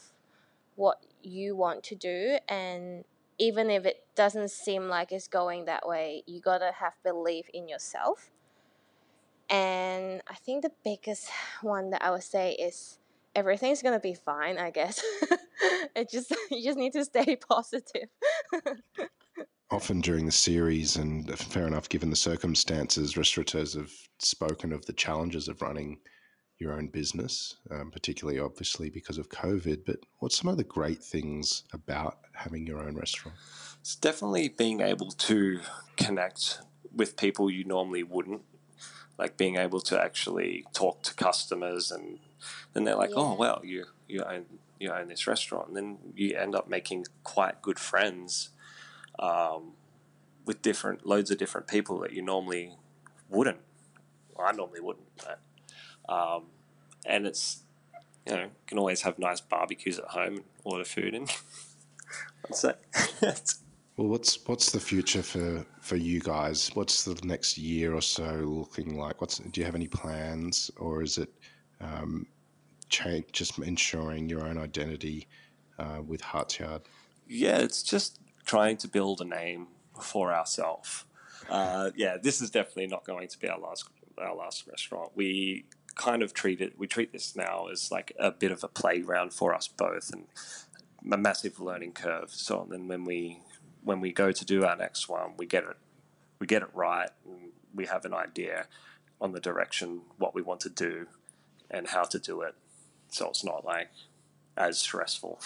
what 0.76 1.06
you 1.22 1.56
want 1.56 1.84
to 1.86 1.96
do, 1.96 2.38
and 2.50 3.04
even 3.38 3.70
if 3.70 3.86
it 3.86 4.06
doesn't 4.16 4.50
seem 4.52 4.88
like 4.88 5.12
it's 5.12 5.28
going 5.28 5.66
that 5.66 5.88
way, 5.88 6.24
you 6.26 6.42
gotta 6.42 6.72
have 6.80 6.94
belief 7.04 7.46
in 7.54 7.68
yourself. 7.68 8.32
And 9.50 10.22
I 10.28 10.36
think 10.36 10.64
the 10.64 10.72
biggest 10.84 11.30
one 11.62 11.92
that 11.92 12.04
I 12.04 12.12
would 12.12 12.24
say 12.24 12.54
is 12.54 12.98
everything's 13.36 13.82
gonna 13.82 14.00
be 14.00 14.14
fine. 14.14 14.58
I 14.58 14.72
guess 14.72 15.02
it 15.96 16.10
just 16.10 16.34
you 16.52 16.64
just 16.64 16.78
need 16.78 16.94
to 16.94 17.06
stay 17.06 17.36
positive. 17.50 18.10
Often 19.72 20.02
during 20.02 20.26
the 20.26 20.32
series, 20.32 20.98
and 20.98 21.30
fair 21.40 21.66
enough, 21.66 21.88
given 21.88 22.10
the 22.10 22.16
circumstances, 22.16 23.16
restaurateurs 23.16 23.74
have 23.76 23.92
spoken 24.20 24.74
of 24.74 24.86
the 24.86 24.94
challenges 24.94 25.48
of 25.48 25.62
running 25.62 26.00
your 26.60 26.74
own 26.74 26.88
business, 26.88 27.56
um, 27.72 27.90
particularly 27.90 28.40
obviously 28.40 28.90
because 28.90 29.18
of 29.18 29.30
COVID. 29.30 29.86
But 29.86 29.98
what's 30.20 30.38
some 30.38 30.50
of 30.50 30.58
the 30.58 30.64
great 30.64 31.02
things 31.02 31.64
about 31.74 32.20
having 32.34 32.68
your 32.68 32.80
own 32.80 32.96
restaurant? 32.96 33.38
It's 33.80 33.96
definitely 33.96 34.50
being 34.50 34.82
able 34.82 35.12
to 35.12 35.60
connect 35.98 36.60
with 36.94 37.18
people 37.18 37.50
you 37.50 37.64
normally 37.64 38.04
wouldn't, 38.04 38.42
like 39.22 39.38
being 39.38 39.56
able 39.56 39.80
to 39.80 40.02
actually 40.04 40.66
talk 40.74 41.04
to 41.04 41.14
customers, 41.14 41.92
and 41.92 42.18
then 42.74 42.86
they're 42.86 42.96
like, 42.96 43.12
"Oh, 43.16 43.36
well, 43.36 43.62
you 43.64 43.86
you 44.08 44.24
own 44.24 44.46
you 44.80 44.92
own 44.92 45.10
this 45.10 45.28
restaurant," 45.28 45.68
and 45.68 45.78
then 45.78 45.98
you 46.16 46.36
end 46.36 46.56
up 46.56 46.68
making 46.68 47.06
quite 47.24 47.62
good 47.62 47.78
friends 47.78 48.50
um, 49.20 49.74
with 50.44 50.64
different 50.64 51.06
loads 51.06 51.30
of 51.30 51.38
different 51.38 51.68
people 51.68 52.00
that 52.00 52.14
you 52.14 52.24
normally 52.24 52.74
wouldn't. 53.30 53.60
Well, 54.36 54.48
I 54.48 54.54
normally 54.54 54.82
wouldn't, 54.82 55.06
but, 55.18 55.40
um, 56.12 56.46
and 57.06 57.28
it's 57.28 57.62
you 58.26 58.34
know 58.34 58.46
you 58.46 58.50
can 58.66 58.80
always 58.80 59.04
have 59.04 59.20
nice 59.20 59.40
barbecues 59.40 60.00
at 60.00 60.06
home 60.06 60.38
and 60.38 60.46
order 60.64 60.84
food 60.84 61.14
in. 61.14 61.28
What's 62.42 62.62
that? 62.64 62.82
Well, 64.02 64.10
what's 64.10 64.40
what's 64.48 64.72
the 64.72 64.80
future 64.80 65.22
for 65.22 65.64
for 65.80 65.96
you 65.96 66.22
guys? 66.22 66.72
What's 66.74 67.04
the 67.04 67.14
next 67.24 67.56
year 67.56 67.94
or 67.94 68.02
so 68.02 68.34
looking 68.34 68.98
like? 68.98 69.22
What's 69.22 69.38
do 69.38 69.62
you 69.62 69.64
have 69.64 69.76
any 69.76 69.88
plans, 69.88 70.72
or 70.78 71.04
is 71.04 71.20
it 71.20 71.32
um, 71.80 72.26
change, 72.90 73.26
just 73.32 73.60
ensuring 73.60 74.28
your 74.28 74.44
own 74.48 74.58
identity 74.58 75.28
uh, 75.78 76.02
with 76.04 76.20
Hartsyard? 76.20 76.82
yeah, 77.28 77.60
it's 77.60 77.84
just 77.84 78.20
trying 78.44 78.78
to 78.78 78.88
build 78.88 79.22
a 79.22 79.24
name 79.24 79.68
for 80.02 80.34
ourselves. 80.34 81.06
Uh, 81.48 81.92
yeah, 81.96 82.18
this 82.20 82.42
is 82.42 82.50
definitely 82.50 82.88
not 82.88 83.06
going 83.06 83.28
to 83.28 83.38
be 83.38 83.48
our 83.50 83.60
last 83.60 83.88
our 84.18 84.36
last 84.36 84.66
restaurant. 84.68 85.12
We 85.14 85.66
kind 85.94 86.24
of 86.24 86.34
treat 86.34 86.60
it. 86.60 86.74
We 86.76 86.88
treat 86.88 87.12
this 87.12 87.36
now 87.36 87.68
as 87.72 87.92
like 87.92 88.14
a 88.18 88.32
bit 88.32 88.52
of 88.52 88.64
a 88.64 88.68
playground 88.68 89.32
for 89.32 89.54
us 89.54 89.68
both, 89.68 90.10
and 90.12 90.26
a 91.14 91.18
massive 91.18 91.60
learning 91.60 91.92
curve. 91.92 92.32
So 92.32 92.66
then 92.68 92.88
when 92.88 93.06
we 93.06 93.42
when 93.84 94.00
we 94.02 94.12
go 94.12 94.32
to 94.32 94.46
do 94.46 94.64
our 94.66 94.76
next 94.76 95.10
one, 95.10 95.34
we 95.38 95.46
get 95.46 95.64
it 95.64 95.78
we 96.40 96.48
get 96.48 96.64
it 96.64 96.70
right, 96.74 97.10
and 97.26 97.52
we 97.76 97.86
have 97.86 98.04
an 98.04 98.14
idea 98.16 98.66
on 99.22 99.32
the 99.32 99.40
direction 99.40 100.02
what 100.18 100.34
we 100.34 100.42
want 100.42 100.60
to 100.62 100.70
do 100.70 101.06
and 101.70 101.88
how 101.90 102.04
to 102.04 102.18
do 102.18 102.42
it. 102.42 102.56
so 103.10 103.30
it's 103.30 103.44
not 103.44 103.64
like 103.64 103.90
as 104.58 104.80
stressful, 104.80 105.40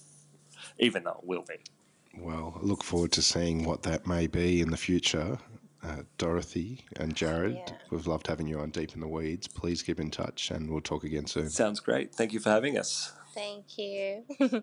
even 0.78 1.02
though 1.04 1.18
it 1.22 1.26
will 1.26 1.44
be. 1.48 1.56
Well, 2.16 2.60
I 2.62 2.64
look 2.64 2.84
forward 2.84 3.10
to 3.12 3.22
seeing 3.22 3.64
what 3.64 3.82
that 3.82 4.06
may 4.06 4.26
be 4.26 4.60
in 4.60 4.70
the 4.70 4.76
future. 4.76 5.38
Uh, 5.82 6.02
Dorothy 6.18 6.84
and 6.96 7.16
Jared, 7.16 7.54
Yeah. 7.56 7.72
we've 7.90 8.06
loved 8.06 8.28
having 8.28 8.46
you 8.46 8.60
on 8.60 8.70
Deep 8.70 8.94
in 8.94 9.00
the 9.00 9.08
Weeds. 9.08 9.48
Please 9.48 9.82
keep 9.82 9.98
in 9.98 10.12
touch 10.12 10.52
and 10.52 10.70
we'll 10.70 10.80
talk 10.80 11.02
again 11.02 11.26
soon. 11.26 11.50
Sounds 11.50 11.80
great. 11.80 12.14
Thank 12.14 12.32
you 12.32 12.38
for 12.38 12.50
having 12.50 12.78
us. 12.78 13.12
Thank 13.34 13.76
you. 13.78 14.22